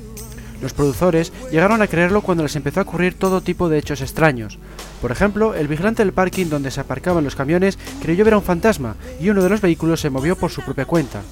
Los 0.61 0.73
productores 0.73 1.33
llegaron 1.51 1.83
a 1.83 1.87
creerlo 1.87 2.21
cuando 2.21 2.43
les 2.43 2.57
empezó 2.57 2.81
a 2.81 2.83
ocurrir 2.83 3.15
todo 3.15 3.41
tipo 3.41 3.69
de 3.69 3.79
hechos 3.79 4.01
extraños. 4.01 4.59
Por 5.01 5.11
ejemplo, 5.11 5.55
el 5.55 5.69
vigilante 5.69 6.05
del 6.05 6.13
parking 6.13 6.47
donde 6.47 6.71
se 6.71 6.81
aparcaban 6.81 7.25
los 7.25 7.37
camiones 7.37 7.79
creyó 8.03 8.25
ver 8.25 8.35
a 8.35 8.39
un 8.39 8.43
fantasma 8.43 8.97
y 9.21 9.31
uno 9.31 9.43
de 9.43 9.49
los 9.49 9.61
vehículos 9.61 10.01
se 10.01 10.11
movió 10.11 10.37
por 10.37 10.51
su 10.51 10.63
propia 10.63 10.85
cuenta. 10.85 11.23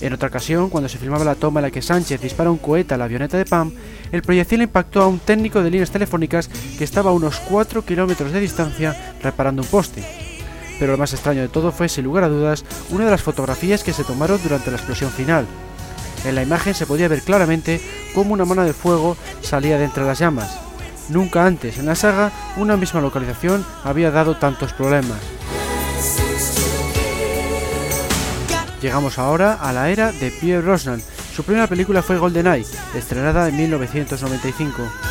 En 0.00 0.14
otra 0.14 0.28
ocasión, 0.28 0.70
cuando 0.70 0.88
se 0.88 0.98
filmaba 0.98 1.24
la 1.24 1.34
toma 1.34 1.60
en 1.60 1.64
la 1.64 1.70
que 1.70 1.82
Sánchez 1.82 2.22
dispara 2.22 2.50
un 2.50 2.56
cohete 2.56 2.94
a 2.94 2.96
la 2.96 3.04
avioneta 3.04 3.36
de 3.36 3.44
Pam, 3.44 3.72
el 4.10 4.22
proyectil 4.22 4.62
impactó 4.62 5.02
a 5.02 5.06
un 5.06 5.18
técnico 5.18 5.62
de 5.62 5.70
líneas 5.70 5.90
telefónicas 5.90 6.48
que 6.48 6.84
estaba 6.84 7.10
a 7.10 7.14
unos 7.14 7.38
4 7.40 7.84
kilómetros 7.84 8.32
de 8.32 8.40
distancia 8.40 9.14
reparando 9.22 9.60
un 9.60 9.68
poste. 9.68 10.02
Pero 10.78 10.92
lo 10.92 10.98
más 10.98 11.12
extraño 11.12 11.42
de 11.42 11.48
todo 11.48 11.70
fue, 11.70 11.90
sin 11.90 12.04
lugar 12.04 12.24
a 12.24 12.28
dudas, 12.28 12.64
una 12.88 13.04
de 13.04 13.10
las 13.10 13.22
fotografías 13.22 13.84
que 13.84 13.92
se 13.92 14.04
tomaron 14.04 14.40
durante 14.42 14.70
la 14.70 14.78
explosión 14.78 15.10
final. 15.10 15.44
En 16.24 16.34
la 16.34 16.42
imagen 16.42 16.74
se 16.74 16.86
podía 16.86 17.08
ver 17.08 17.22
claramente 17.22 17.80
cómo 18.14 18.34
una 18.34 18.44
mano 18.44 18.64
de 18.64 18.72
fuego 18.72 19.16
salía 19.40 19.78
de 19.78 19.84
entre 19.84 20.04
las 20.04 20.18
llamas. 20.18 20.58
Nunca 21.08 21.44
antes 21.44 21.78
en 21.78 21.86
la 21.86 21.94
saga 21.94 22.30
una 22.56 22.76
misma 22.76 23.00
localización 23.00 23.64
había 23.84 24.10
dado 24.10 24.36
tantos 24.36 24.72
problemas. 24.72 25.18
Llegamos 28.80 29.18
ahora 29.18 29.54
a 29.54 29.72
la 29.72 29.90
era 29.90 30.12
de 30.12 30.30
Pierre 30.30 30.62
Brosnan. 30.62 31.02
Su 31.34 31.44
primera 31.44 31.66
película 31.66 32.02
fue 32.02 32.18
GoldenEye, 32.18 32.66
estrenada 32.94 33.48
en 33.48 33.56
1995. 33.56 35.09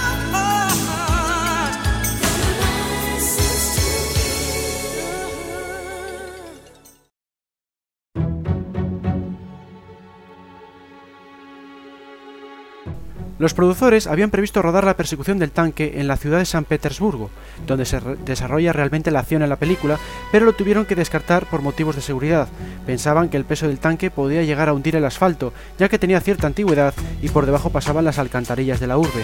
Los 13.39 13.53
productores 13.53 14.05
habían 14.05 14.31
previsto 14.31 14.61
rodar 14.61 14.83
la 14.83 14.97
persecución 14.97 15.39
del 15.39 15.51
tanque 15.51 15.93
en 15.95 16.09
la 16.09 16.17
ciudad 16.17 16.39
de 16.39 16.45
San 16.45 16.65
Petersburgo, 16.65 17.29
donde 17.65 17.85
se 17.85 18.01
desarrolla 18.25 18.73
realmente 18.73 19.11
la 19.11 19.21
acción 19.21 19.41
en 19.41 19.49
la 19.49 19.55
película, 19.55 19.97
pero 20.29 20.45
lo 20.45 20.51
tuvieron 20.51 20.85
que 20.85 20.95
descartar 20.95 21.45
por 21.45 21.61
motivos 21.61 21.95
de 21.95 22.01
seguridad. 22.01 22.49
Pensaban 22.85 23.29
que 23.29 23.37
el 23.37 23.45
peso 23.45 23.65
del 23.65 23.79
tanque 23.79 24.11
podía 24.11 24.43
llegar 24.43 24.67
a 24.67 24.73
hundir 24.73 24.97
el 24.97 25.05
asfalto, 25.05 25.53
ya 25.77 25.87
que 25.87 25.97
tenía 25.97 26.19
cierta 26.19 26.47
antigüedad 26.47 26.93
y 27.21 27.29
por 27.29 27.45
debajo 27.45 27.69
pasaban 27.69 28.03
las 28.03 28.19
alcantarillas 28.19 28.81
de 28.81 28.87
la 28.87 28.97
urbe. 28.97 29.23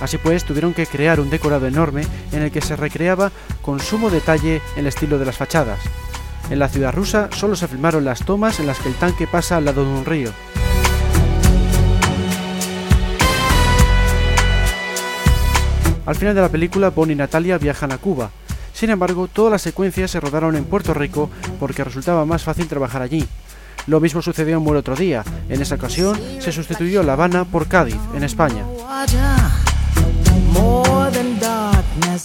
Así 0.00 0.16
pues, 0.16 0.44
tuvieron 0.44 0.72
que 0.72 0.86
crear 0.86 1.20
un 1.20 1.28
decorado 1.28 1.66
enorme 1.66 2.06
en 2.32 2.42
el 2.42 2.50
que 2.50 2.62
se 2.62 2.76
recreaba 2.76 3.30
con 3.60 3.78
sumo 3.78 4.08
detalle 4.08 4.62
el 4.76 4.86
estilo 4.86 5.18
de 5.18 5.26
las 5.26 5.36
fachadas. 5.36 5.80
En 6.48 6.58
la 6.58 6.68
ciudad 6.68 6.94
rusa 6.94 7.28
solo 7.30 7.56
se 7.56 7.68
filmaron 7.68 8.06
las 8.06 8.24
tomas 8.24 8.58
en 8.58 8.66
las 8.66 8.78
que 8.78 8.88
el 8.88 8.94
tanque 8.94 9.26
pasa 9.26 9.58
al 9.58 9.66
lado 9.66 9.84
de 9.84 9.90
un 9.90 10.04
río. 10.06 10.30
Al 16.06 16.16
final 16.16 16.34
de 16.34 16.40
la 16.42 16.48
película, 16.48 16.90
Bonnie 16.90 17.14
y 17.14 17.16
Natalia 17.16 17.58
viajan 17.58 17.92
a 17.92 17.98
Cuba. 17.98 18.30
Sin 18.72 18.90
embargo, 18.90 19.28
todas 19.28 19.52
las 19.52 19.62
secuencias 19.62 20.10
se 20.10 20.20
rodaron 20.20 20.56
en 20.56 20.64
Puerto 20.64 20.92
Rico 20.92 21.30
porque 21.58 21.84
resultaba 21.84 22.24
más 22.24 22.42
fácil 22.42 22.66
trabajar 22.66 23.02
allí. 23.02 23.26
Lo 23.86 24.00
mismo 24.00 24.20
sucedió 24.22 24.58
en 24.58 24.76
otro 24.76 24.96
día. 24.96 25.22
En 25.48 25.62
esa 25.62 25.76
ocasión 25.76 26.18
se 26.40 26.52
sustituyó 26.52 27.02
La 27.02 27.12
Habana 27.14 27.44
por 27.44 27.68
Cádiz, 27.68 27.98
en 28.14 28.24
España. 28.24 28.64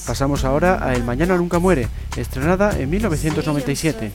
Pasamos 0.08 0.44
ahora 0.44 0.84
a 0.84 0.96
El 0.96 1.04
Mañana 1.04 1.38
Nunca 1.38 1.60
Muere, 1.60 1.88
estrenada 2.15 2.78
en 2.78 2.89
1997. 2.89 4.12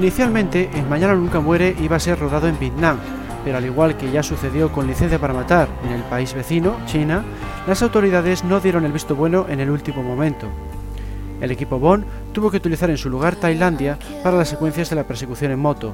Inicialmente, 0.00 0.70
El 0.72 0.86
Mañana 0.86 1.14
Nunca 1.14 1.40
Muere 1.40 1.76
iba 1.78 1.96
a 1.96 2.00
ser 2.00 2.18
rodado 2.18 2.48
en 2.48 2.58
Vietnam, 2.58 2.96
pero 3.44 3.58
al 3.58 3.66
igual 3.66 3.98
que 3.98 4.10
ya 4.10 4.22
sucedió 4.22 4.72
con 4.72 4.86
Licencia 4.86 5.18
para 5.18 5.34
Matar 5.34 5.68
en 5.84 5.92
el 5.92 6.00
país 6.04 6.32
vecino, 6.32 6.78
China, 6.86 7.22
las 7.66 7.82
autoridades 7.82 8.42
no 8.42 8.60
dieron 8.60 8.86
el 8.86 8.92
visto 8.92 9.14
bueno 9.14 9.44
en 9.50 9.60
el 9.60 9.68
último 9.68 10.02
momento. 10.02 10.46
El 11.42 11.50
equipo 11.50 11.78
Bond 11.78 12.06
tuvo 12.32 12.50
que 12.50 12.56
utilizar 12.56 12.88
en 12.88 12.96
su 12.96 13.10
lugar 13.10 13.36
Tailandia 13.36 13.98
para 14.22 14.38
las 14.38 14.48
secuencias 14.48 14.88
de 14.88 14.96
la 14.96 15.04
persecución 15.04 15.52
en 15.52 15.58
moto. 15.58 15.92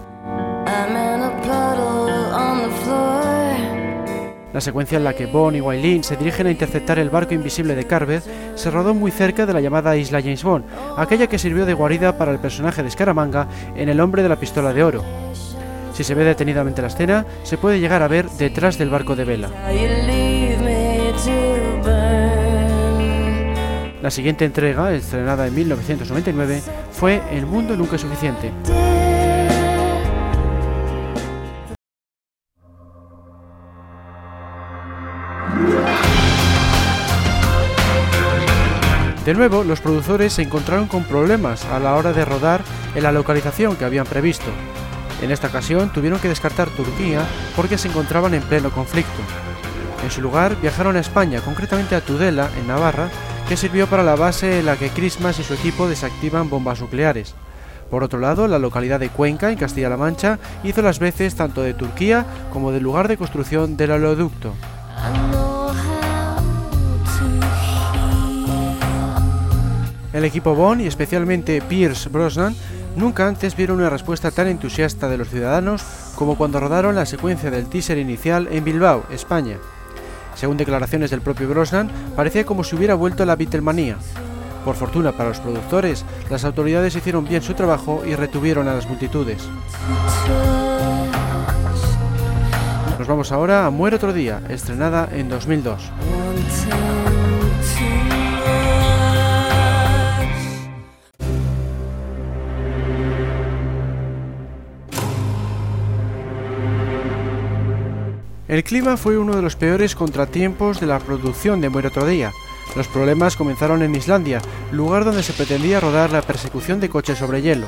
La 4.56 4.62
secuencia 4.62 4.96
en 4.96 5.04
la 5.04 5.12
que 5.12 5.26
Bond 5.26 5.58
y 5.58 5.60
Wailin 5.60 6.02
se 6.02 6.16
dirigen 6.16 6.46
a 6.46 6.50
interceptar 6.50 6.98
el 6.98 7.10
barco 7.10 7.34
invisible 7.34 7.74
de 7.74 7.84
Carver 7.84 8.22
se 8.54 8.70
rodó 8.70 8.94
muy 8.94 9.10
cerca 9.10 9.44
de 9.44 9.52
la 9.52 9.60
llamada 9.60 9.94
isla 9.98 10.22
James 10.22 10.42
Bond, 10.42 10.64
aquella 10.96 11.26
que 11.26 11.38
sirvió 11.38 11.66
de 11.66 11.74
guarida 11.74 12.16
para 12.16 12.32
el 12.32 12.38
personaje 12.38 12.82
de 12.82 12.90
Scaramanga 12.90 13.48
en 13.76 13.90
El 13.90 14.00
hombre 14.00 14.22
de 14.22 14.30
la 14.30 14.40
pistola 14.40 14.72
de 14.72 14.82
oro. 14.82 15.04
Si 15.92 16.04
se 16.04 16.14
ve 16.14 16.24
detenidamente 16.24 16.80
la 16.80 16.88
escena, 16.88 17.26
se 17.42 17.58
puede 17.58 17.80
llegar 17.80 18.00
a 18.00 18.08
ver 18.08 18.30
detrás 18.30 18.78
del 18.78 18.88
barco 18.88 19.14
de 19.14 19.24
vela. 19.26 19.50
La 24.00 24.10
siguiente 24.10 24.46
entrega, 24.46 24.90
estrenada 24.94 25.46
en 25.48 25.54
1999, 25.54 26.62
fue 26.92 27.20
El 27.30 27.44
mundo 27.44 27.76
nunca 27.76 27.96
es 27.96 28.00
suficiente. 28.00 28.52
De 39.26 39.34
nuevo, 39.34 39.64
los 39.64 39.80
productores 39.80 40.34
se 40.34 40.42
encontraron 40.42 40.86
con 40.86 41.02
problemas 41.02 41.64
a 41.64 41.80
la 41.80 41.96
hora 41.96 42.12
de 42.12 42.24
rodar 42.24 42.62
en 42.94 43.02
la 43.02 43.10
localización 43.10 43.74
que 43.74 43.84
habían 43.84 44.06
previsto. 44.06 44.46
En 45.20 45.32
esta 45.32 45.48
ocasión 45.48 45.92
tuvieron 45.92 46.20
que 46.20 46.28
descartar 46.28 46.68
Turquía 46.68 47.26
porque 47.56 47.76
se 47.76 47.88
encontraban 47.88 48.34
en 48.34 48.42
pleno 48.42 48.70
conflicto. 48.70 49.20
En 50.04 50.12
su 50.12 50.22
lugar 50.22 50.56
viajaron 50.62 50.94
a 50.94 51.00
España, 51.00 51.40
concretamente 51.40 51.96
a 51.96 52.02
Tudela, 52.02 52.50
en 52.56 52.68
Navarra, 52.68 53.08
que 53.48 53.56
sirvió 53.56 53.88
para 53.88 54.04
la 54.04 54.14
base 54.14 54.60
en 54.60 54.66
la 54.66 54.76
que 54.76 54.90
Christmas 54.90 55.40
y 55.40 55.42
su 55.42 55.54
equipo 55.54 55.88
desactivan 55.88 56.48
bombas 56.48 56.80
nucleares. 56.80 57.34
Por 57.90 58.04
otro 58.04 58.20
lado, 58.20 58.46
la 58.46 58.60
localidad 58.60 59.00
de 59.00 59.08
Cuenca, 59.08 59.50
en 59.50 59.58
Castilla-La 59.58 59.96
Mancha, 59.96 60.38
hizo 60.62 60.82
las 60.82 61.00
veces 61.00 61.34
tanto 61.34 61.62
de 61.62 61.74
Turquía 61.74 62.24
como 62.52 62.70
del 62.70 62.84
lugar 62.84 63.08
de 63.08 63.16
construcción 63.16 63.76
del 63.76 63.90
oleoducto. 63.90 64.54
El 70.16 70.24
equipo 70.24 70.54
Bond 70.54 70.80
y 70.80 70.86
especialmente 70.86 71.60
Pierce 71.60 72.08
Brosnan 72.08 72.56
nunca 72.96 73.28
antes 73.28 73.54
vieron 73.54 73.80
una 73.80 73.90
respuesta 73.90 74.30
tan 74.30 74.46
entusiasta 74.46 75.10
de 75.10 75.18
los 75.18 75.28
ciudadanos 75.28 75.84
como 76.14 76.38
cuando 76.38 76.58
rodaron 76.58 76.94
la 76.94 77.04
secuencia 77.04 77.50
del 77.50 77.66
teaser 77.66 77.98
inicial 77.98 78.48
en 78.50 78.64
Bilbao, 78.64 79.04
España. 79.10 79.58
Según 80.34 80.56
declaraciones 80.56 81.10
del 81.10 81.20
propio 81.20 81.50
Brosnan, 81.50 81.90
parecía 82.16 82.46
como 82.46 82.64
si 82.64 82.76
hubiera 82.76 82.94
vuelto 82.94 83.24
a 83.24 83.26
la 83.26 83.36
Beatlemanía. 83.36 83.98
Por 84.64 84.76
fortuna 84.76 85.12
para 85.12 85.28
los 85.28 85.40
productores, 85.40 86.02
las 86.30 86.46
autoridades 86.46 86.96
hicieron 86.96 87.26
bien 87.26 87.42
su 87.42 87.52
trabajo 87.52 88.02
y 88.06 88.14
retuvieron 88.14 88.68
a 88.68 88.74
las 88.74 88.88
multitudes. 88.88 89.46
Nos 92.98 93.06
vamos 93.06 93.32
ahora 93.32 93.66
a 93.66 93.70
Muere 93.70 93.96
otro 93.96 94.14
día, 94.14 94.40
estrenada 94.48 95.10
en 95.12 95.28
2002. 95.28 95.92
El 108.48 108.62
clima 108.62 108.96
fue 108.96 109.18
uno 109.18 109.34
de 109.34 109.42
los 109.42 109.56
peores 109.56 109.96
contratiempos 109.96 110.78
de 110.78 110.86
la 110.86 111.00
producción 111.00 111.60
de 111.60 111.68
Muere 111.68 111.88
otro 111.88 112.06
día. 112.06 112.32
Los 112.76 112.86
problemas 112.86 113.34
comenzaron 113.34 113.82
en 113.82 113.96
Islandia, 113.96 114.40
lugar 114.70 115.04
donde 115.04 115.24
se 115.24 115.32
pretendía 115.32 115.80
rodar 115.80 116.12
la 116.12 116.22
persecución 116.22 116.78
de 116.78 116.88
coches 116.88 117.18
sobre 117.18 117.42
hielo. 117.42 117.66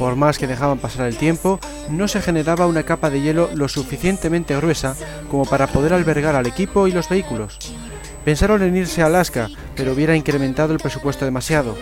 Por 0.00 0.16
más 0.16 0.36
que 0.36 0.48
dejaban 0.48 0.78
pasar 0.78 1.06
el 1.06 1.16
tiempo, 1.16 1.60
no 1.90 2.08
se 2.08 2.20
generaba 2.20 2.66
una 2.66 2.82
capa 2.82 3.08
de 3.08 3.20
hielo 3.20 3.50
lo 3.54 3.68
suficientemente 3.68 4.56
gruesa 4.56 4.96
como 5.30 5.44
para 5.44 5.68
poder 5.68 5.92
albergar 5.92 6.34
al 6.34 6.46
equipo 6.46 6.88
y 6.88 6.92
los 6.92 7.08
vehículos. 7.08 7.58
Pensaron 8.24 8.62
en 8.62 8.76
irse 8.76 9.02
a 9.02 9.06
Alaska, 9.06 9.48
pero 9.76 9.92
hubiera 9.92 10.16
incrementado 10.16 10.72
el 10.72 10.80
presupuesto 10.80 11.24
demasiado. 11.24 11.76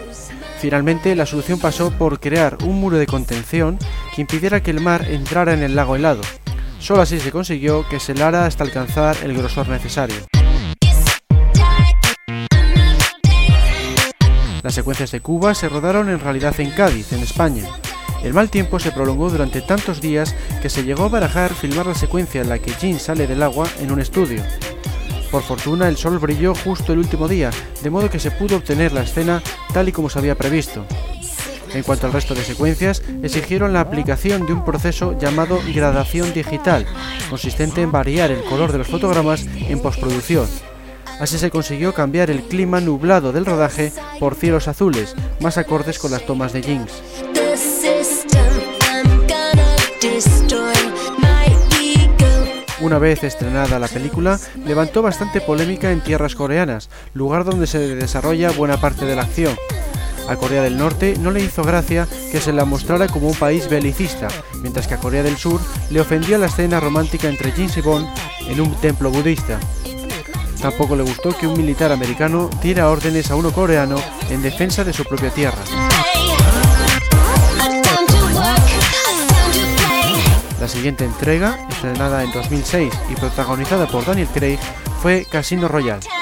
Finalmente, 0.60 1.16
la 1.16 1.24
solución 1.24 1.60
pasó 1.60 1.92
por 1.92 2.20
crear 2.20 2.58
un 2.62 2.78
muro 2.78 2.98
de 2.98 3.06
contención 3.06 3.78
que 4.14 4.20
impidiera 4.20 4.62
que 4.62 4.70
el 4.70 4.80
mar 4.80 5.06
entrara 5.08 5.54
en 5.54 5.62
el 5.62 5.74
lago 5.74 5.96
helado. 5.96 6.20
Solo 6.80 7.02
así 7.02 7.18
se 7.20 7.32
consiguió 7.32 7.86
que 7.88 8.00
se 8.00 8.12
helara 8.12 8.46
hasta 8.46 8.64
alcanzar 8.64 9.16
el 9.22 9.36
grosor 9.36 9.68
necesario. 9.68 10.16
Las 14.62 14.74
secuencias 14.74 15.10
de 15.10 15.20
Cuba 15.20 15.54
se 15.54 15.68
rodaron 15.68 16.08
en 16.08 16.20
realidad 16.20 16.58
en 16.58 16.70
Cádiz, 16.70 17.12
en 17.12 17.20
España. 17.20 17.64
El 18.22 18.34
mal 18.34 18.50
tiempo 18.50 18.78
se 18.78 18.90
prolongó 18.90 19.30
durante 19.30 19.60
tantos 19.60 20.00
días 20.00 20.34
que 20.60 20.68
se 20.68 20.82
llegó 20.82 21.04
a 21.04 21.08
barajar 21.08 21.54
filmar 21.54 21.86
la 21.86 21.94
secuencia 21.94 22.40
en 22.40 22.48
la 22.48 22.58
que 22.58 22.72
Jean 22.72 22.98
sale 22.98 23.26
del 23.26 23.42
agua 23.42 23.68
en 23.80 23.92
un 23.92 24.00
estudio. 24.00 24.42
Por 25.30 25.42
fortuna 25.42 25.88
el 25.88 25.96
sol 25.96 26.18
brilló 26.18 26.54
justo 26.54 26.92
el 26.92 26.98
último 26.98 27.28
día, 27.28 27.50
de 27.82 27.90
modo 27.90 28.10
que 28.10 28.18
se 28.18 28.30
pudo 28.30 28.56
obtener 28.56 28.92
la 28.92 29.02
escena 29.02 29.42
tal 29.72 29.88
y 29.88 29.92
como 29.92 30.08
se 30.08 30.18
había 30.18 30.34
previsto. 30.34 30.84
En 31.74 31.82
cuanto 31.82 32.06
al 32.06 32.12
resto 32.12 32.34
de 32.34 32.42
secuencias, 32.42 33.02
exigieron 33.22 33.72
la 33.72 33.80
aplicación 33.80 34.46
de 34.46 34.52
un 34.52 34.64
proceso 34.64 35.18
llamado 35.18 35.60
gradación 35.74 36.32
digital, 36.32 36.86
consistente 37.28 37.82
en 37.82 37.92
variar 37.92 38.30
el 38.30 38.42
color 38.44 38.72
de 38.72 38.78
los 38.78 38.88
fotogramas 38.88 39.46
en 39.46 39.80
postproducción. 39.80 40.46
Así 41.20 41.36
se 41.38 41.50
consiguió 41.50 41.92
cambiar 41.94 42.30
el 42.30 42.42
clima 42.42 42.80
nublado 42.80 43.32
del 43.32 43.44
rodaje 43.44 43.92
por 44.20 44.34
cielos 44.34 44.68
azules, 44.68 45.14
más 45.40 45.58
acordes 45.58 45.98
con 45.98 46.10
las 46.10 46.24
tomas 46.24 46.52
de 46.52 46.62
Jinx. 46.62 47.02
Una 52.80 52.98
vez 52.98 53.24
estrenada 53.24 53.80
la 53.80 53.88
película, 53.88 54.38
levantó 54.64 55.02
bastante 55.02 55.40
polémica 55.40 55.90
en 55.90 56.00
tierras 56.00 56.36
coreanas, 56.36 56.88
lugar 57.12 57.44
donde 57.44 57.66
se 57.66 57.96
desarrolla 57.96 58.52
buena 58.52 58.80
parte 58.80 59.04
de 59.04 59.16
la 59.16 59.22
acción. 59.22 59.56
A 60.28 60.36
Corea 60.36 60.62
del 60.62 60.76
Norte 60.76 61.16
no 61.18 61.30
le 61.30 61.42
hizo 61.42 61.62
gracia 61.62 62.06
que 62.30 62.40
se 62.40 62.52
la 62.52 62.66
mostrara 62.66 63.08
como 63.08 63.28
un 63.28 63.34
país 63.34 63.68
belicista, 63.68 64.28
mientras 64.60 64.86
que 64.86 64.94
a 64.94 64.98
Corea 64.98 65.22
del 65.22 65.38
Sur 65.38 65.60
le 65.90 66.00
ofendió 66.00 66.36
la 66.36 66.46
escena 66.46 66.80
romántica 66.80 67.28
entre 67.28 67.52
Jin 67.52 67.70
Bond 67.82 68.06
en 68.46 68.60
un 68.60 68.74
templo 68.76 69.10
budista. 69.10 69.58
Tampoco 70.60 70.96
le 70.96 71.02
gustó 71.02 71.36
que 71.36 71.46
un 71.46 71.56
militar 71.56 71.92
americano 71.92 72.50
diera 72.62 72.90
órdenes 72.90 73.30
a 73.30 73.36
uno 73.36 73.52
coreano 73.52 73.96
en 74.28 74.42
defensa 74.42 74.84
de 74.84 74.92
su 74.92 75.04
propia 75.04 75.30
tierra. 75.30 75.62
La 80.60 80.68
siguiente 80.68 81.04
entrega, 81.04 81.66
estrenada 81.70 82.22
en 82.22 82.32
2006 82.32 82.92
y 83.10 83.14
protagonizada 83.14 83.86
por 83.86 84.04
Daniel 84.04 84.28
Craig, 84.34 84.58
fue 85.00 85.24
Casino 85.30 85.68
Royale. 85.68 86.17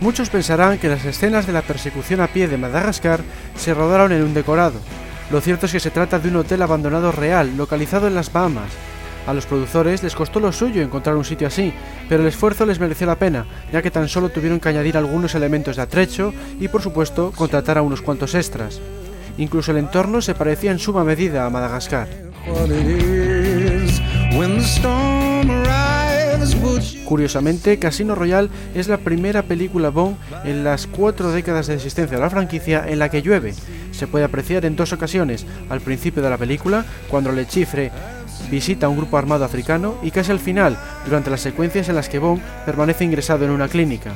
Muchos 0.00 0.30
pensarán 0.30 0.78
que 0.78 0.88
las 0.88 1.04
escenas 1.04 1.46
de 1.46 1.52
la 1.52 1.60
persecución 1.60 2.20
a 2.20 2.26
pie 2.26 2.48
de 2.48 2.56
Madagascar 2.56 3.20
se 3.54 3.74
rodaron 3.74 4.12
en 4.12 4.22
un 4.22 4.32
decorado. 4.32 4.80
Lo 5.30 5.42
cierto 5.42 5.66
es 5.66 5.72
que 5.72 5.80
se 5.80 5.90
trata 5.90 6.18
de 6.18 6.30
un 6.30 6.36
hotel 6.36 6.62
abandonado 6.62 7.12
real, 7.12 7.54
localizado 7.56 8.06
en 8.06 8.14
las 8.14 8.32
Bahamas. 8.32 8.72
A 9.26 9.34
los 9.34 9.44
productores 9.44 10.02
les 10.02 10.14
costó 10.14 10.40
lo 10.40 10.52
suyo 10.52 10.80
encontrar 10.80 11.16
un 11.16 11.24
sitio 11.24 11.46
así, 11.46 11.74
pero 12.08 12.22
el 12.22 12.28
esfuerzo 12.28 12.64
les 12.64 12.80
mereció 12.80 13.06
la 13.06 13.16
pena, 13.16 13.44
ya 13.70 13.82
que 13.82 13.90
tan 13.90 14.08
solo 14.08 14.30
tuvieron 14.30 14.58
que 14.58 14.70
añadir 14.70 14.96
algunos 14.96 15.34
elementos 15.34 15.76
de 15.76 15.82
atrecho 15.82 16.32
y 16.58 16.68
por 16.68 16.80
supuesto 16.80 17.30
contratar 17.36 17.76
a 17.76 17.82
unos 17.82 18.00
cuantos 18.00 18.34
extras. 18.34 18.80
Incluso 19.36 19.70
el 19.70 19.76
entorno 19.76 20.22
se 20.22 20.34
parecía 20.34 20.70
en 20.70 20.78
suma 20.78 21.04
medida 21.04 21.44
a 21.44 21.50
Madagascar. 21.50 22.08
Curiosamente, 27.04 27.78
Casino 27.78 28.14
Royale 28.14 28.50
es 28.74 28.88
la 28.88 28.98
primera 28.98 29.42
película 29.42 29.90
Bond 29.90 30.16
en 30.44 30.64
las 30.64 30.86
cuatro 30.86 31.30
décadas 31.32 31.66
de 31.66 31.74
existencia 31.74 32.16
de 32.16 32.22
la 32.22 32.30
franquicia 32.30 32.84
en 32.86 32.98
la 32.98 33.08
que 33.08 33.22
llueve. 33.22 33.54
Se 33.92 34.06
puede 34.06 34.24
apreciar 34.24 34.64
en 34.64 34.76
dos 34.76 34.92
ocasiones, 34.92 35.46
al 35.68 35.80
principio 35.80 36.22
de 36.22 36.30
la 36.30 36.38
película, 36.38 36.84
cuando 37.08 37.32
Le 37.32 37.46
Chiffre 37.46 37.90
visita 38.50 38.86
a 38.86 38.88
un 38.88 38.96
grupo 38.96 39.16
armado 39.16 39.44
africano 39.44 39.96
y 40.02 40.10
casi 40.10 40.32
al 40.32 40.40
final, 40.40 40.76
durante 41.04 41.30
las 41.30 41.40
secuencias 41.40 41.88
en 41.88 41.96
las 41.96 42.08
que 42.08 42.18
Bond 42.18 42.42
permanece 42.64 43.04
ingresado 43.04 43.44
en 43.44 43.50
una 43.50 43.68
clínica. 43.68 44.12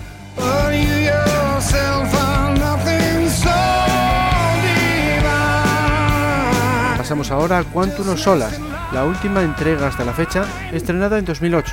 Pasamos 6.96 7.30
ahora 7.30 7.58
a 7.58 7.64
Quantum 7.64 8.16
Solas, 8.16 8.58
la 8.92 9.04
última 9.04 9.42
entrega 9.42 9.88
hasta 9.88 10.06
la 10.06 10.14
fecha, 10.14 10.46
estrenada 10.72 11.18
en 11.18 11.26
2008. 11.26 11.72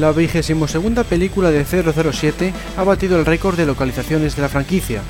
La 0.00 0.12
vigésimo 0.12 0.66
segunda 0.66 1.04
película 1.04 1.50
de 1.50 1.62
007 1.62 2.54
ha 2.78 2.84
batido 2.84 3.18
el 3.18 3.26
récord 3.26 3.58
de 3.58 3.66
localizaciones 3.66 4.34
de 4.34 4.40
la 4.40 4.48
franquicia. 4.48 5.02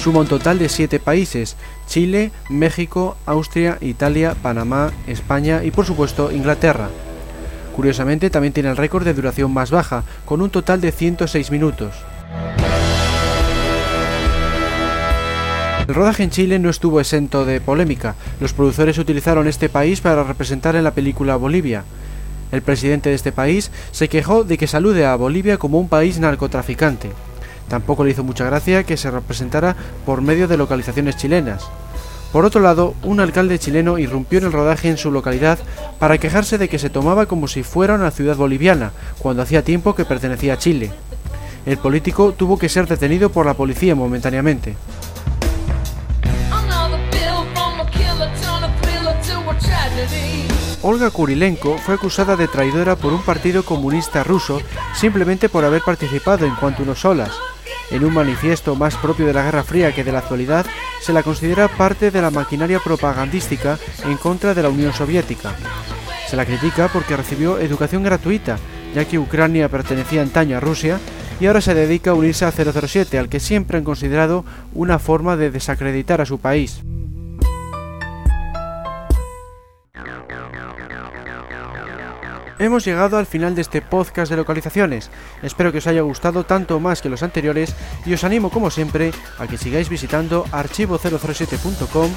Suma 0.00 0.20
un 0.20 0.26
total 0.26 0.58
de 0.58 0.70
7 0.70 1.00
países, 1.00 1.56
Chile, 1.86 2.30
México, 2.48 3.18
Austria, 3.26 3.76
Italia, 3.82 4.34
Panamá, 4.40 4.90
España 5.06 5.64
y 5.64 5.70
por 5.70 5.84
supuesto 5.84 6.32
Inglaterra. 6.32 6.88
Curiosamente 7.76 8.30
también 8.30 8.54
tiene 8.54 8.70
el 8.70 8.78
récord 8.78 9.04
de 9.04 9.12
duración 9.12 9.52
más 9.52 9.70
baja, 9.70 10.04
con 10.24 10.40
un 10.40 10.48
total 10.48 10.80
de 10.80 10.92
106 10.92 11.50
minutos. 11.50 11.92
El 15.88 15.94
rodaje 15.94 16.22
en 16.22 16.28
Chile 16.28 16.58
no 16.58 16.68
estuvo 16.68 17.00
exento 17.00 17.46
de 17.46 17.62
polémica. 17.62 18.14
Los 18.40 18.52
productores 18.52 18.98
utilizaron 18.98 19.48
este 19.48 19.70
país 19.70 20.02
para 20.02 20.22
representar 20.22 20.76
en 20.76 20.84
la 20.84 20.90
película 20.90 21.36
Bolivia. 21.36 21.82
El 22.52 22.60
presidente 22.60 23.08
de 23.08 23.14
este 23.14 23.32
país 23.32 23.70
se 23.90 24.10
quejó 24.10 24.44
de 24.44 24.58
que 24.58 24.66
salude 24.66 25.06
a 25.06 25.16
Bolivia 25.16 25.56
como 25.56 25.80
un 25.80 25.88
país 25.88 26.18
narcotraficante. 26.18 27.10
Tampoco 27.68 28.04
le 28.04 28.10
hizo 28.10 28.22
mucha 28.22 28.44
gracia 28.44 28.84
que 28.84 28.98
se 28.98 29.10
representara 29.10 29.76
por 30.04 30.20
medio 30.20 30.46
de 30.46 30.58
localizaciones 30.58 31.16
chilenas. 31.16 31.66
Por 32.34 32.44
otro 32.44 32.60
lado, 32.60 32.92
un 33.02 33.20
alcalde 33.20 33.58
chileno 33.58 33.96
irrumpió 33.96 34.40
en 34.40 34.44
el 34.44 34.52
rodaje 34.52 34.90
en 34.90 34.98
su 34.98 35.10
localidad 35.10 35.58
para 35.98 36.18
quejarse 36.18 36.58
de 36.58 36.68
que 36.68 36.78
se 36.78 36.90
tomaba 36.90 37.24
como 37.24 37.48
si 37.48 37.62
fuera 37.62 37.94
una 37.94 38.10
ciudad 38.10 38.36
boliviana, 38.36 38.92
cuando 39.18 39.40
hacía 39.40 39.64
tiempo 39.64 39.94
que 39.94 40.04
pertenecía 40.04 40.52
a 40.52 40.58
Chile. 40.58 40.90
El 41.64 41.78
político 41.78 42.32
tuvo 42.32 42.58
que 42.58 42.68
ser 42.68 42.86
detenido 42.86 43.30
por 43.30 43.46
la 43.46 43.54
policía 43.54 43.94
momentáneamente. 43.94 44.76
Olga 50.82 51.10
Kurilenko 51.10 51.76
fue 51.78 51.94
acusada 51.94 52.36
de 52.36 52.46
traidora 52.46 52.94
por 52.94 53.12
un 53.12 53.22
partido 53.22 53.64
comunista 53.64 54.22
ruso 54.22 54.60
simplemente 54.94 55.48
por 55.48 55.64
haber 55.64 55.82
participado 55.82 56.46
en 56.46 56.54
cuanto 56.54 56.84
unos 56.84 57.00
solas. 57.00 57.32
En 57.90 58.04
un 58.04 58.14
manifiesto 58.14 58.76
más 58.76 58.94
propio 58.96 59.26
de 59.26 59.32
la 59.32 59.42
Guerra 59.42 59.64
Fría 59.64 59.92
que 59.92 60.04
de 60.04 60.12
la 60.12 60.20
actualidad, 60.20 60.66
se 61.00 61.12
la 61.12 61.24
considera 61.24 61.66
parte 61.66 62.12
de 62.12 62.22
la 62.22 62.30
maquinaria 62.30 62.78
propagandística 62.78 63.76
en 64.04 64.16
contra 64.18 64.54
de 64.54 64.62
la 64.62 64.68
Unión 64.68 64.92
Soviética. 64.92 65.54
Se 66.28 66.36
la 66.36 66.46
critica 66.46 66.88
porque 66.92 67.16
recibió 67.16 67.58
educación 67.58 68.04
gratuita, 68.04 68.58
ya 68.94 69.04
que 69.04 69.18
Ucrania 69.18 69.68
pertenecía 69.68 70.22
antaño 70.22 70.58
a 70.58 70.60
Rusia 70.60 71.00
y 71.40 71.46
ahora 71.46 71.60
se 71.60 71.74
dedica 71.74 72.10
a 72.10 72.14
unirse 72.14 72.44
a 72.44 72.52
007, 72.52 73.18
al 73.18 73.28
que 73.28 73.40
siempre 73.40 73.78
han 73.78 73.84
considerado 73.84 74.44
una 74.74 74.98
forma 74.98 75.36
de 75.36 75.50
desacreditar 75.50 76.20
a 76.20 76.26
su 76.26 76.38
país. 76.38 76.82
Hemos 82.58 82.84
llegado 82.84 83.16
al 83.18 83.26
final 83.26 83.54
de 83.54 83.62
este 83.62 83.80
podcast 83.82 84.30
de 84.30 84.36
localizaciones. 84.36 85.10
Espero 85.42 85.70
que 85.70 85.78
os 85.78 85.86
haya 85.86 86.02
gustado 86.02 86.44
tanto 86.44 86.80
más 86.80 87.00
que 87.00 87.08
los 87.08 87.22
anteriores 87.22 87.72
y 88.04 88.14
os 88.14 88.24
animo 88.24 88.50
como 88.50 88.70
siempre 88.70 89.12
a 89.38 89.46
que 89.46 89.56
sigáis 89.56 89.88
visitando 89.88 90.44
archivo007.com, 90.46 92.10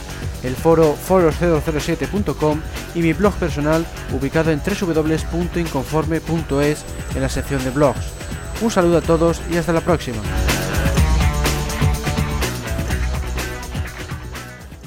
el 0.43 0.55
foro 0.55 0.95
foros007.com 0.95 2.59
y 2.95 3.01
mi 3.01 3.13
blog 3.13 3.35
personal 3.35 3.85
ubicado 4.11 4.49
en 4.51 4.59
www.inconforme.es 4.59 6.85
en 7.15 7.21
la 7.21 7.29
sección 7.29 7.63
de 7.63 7.69
blogs. 7.69 8.11
Un 8.61 8.71
saludo 8.71 8.97
a 8.97 9.01
todos 9.01 9.39
y 9.51 9.57
hasta 9.57 9.73
la 9.73 9.81
próxima. 9.81 10.23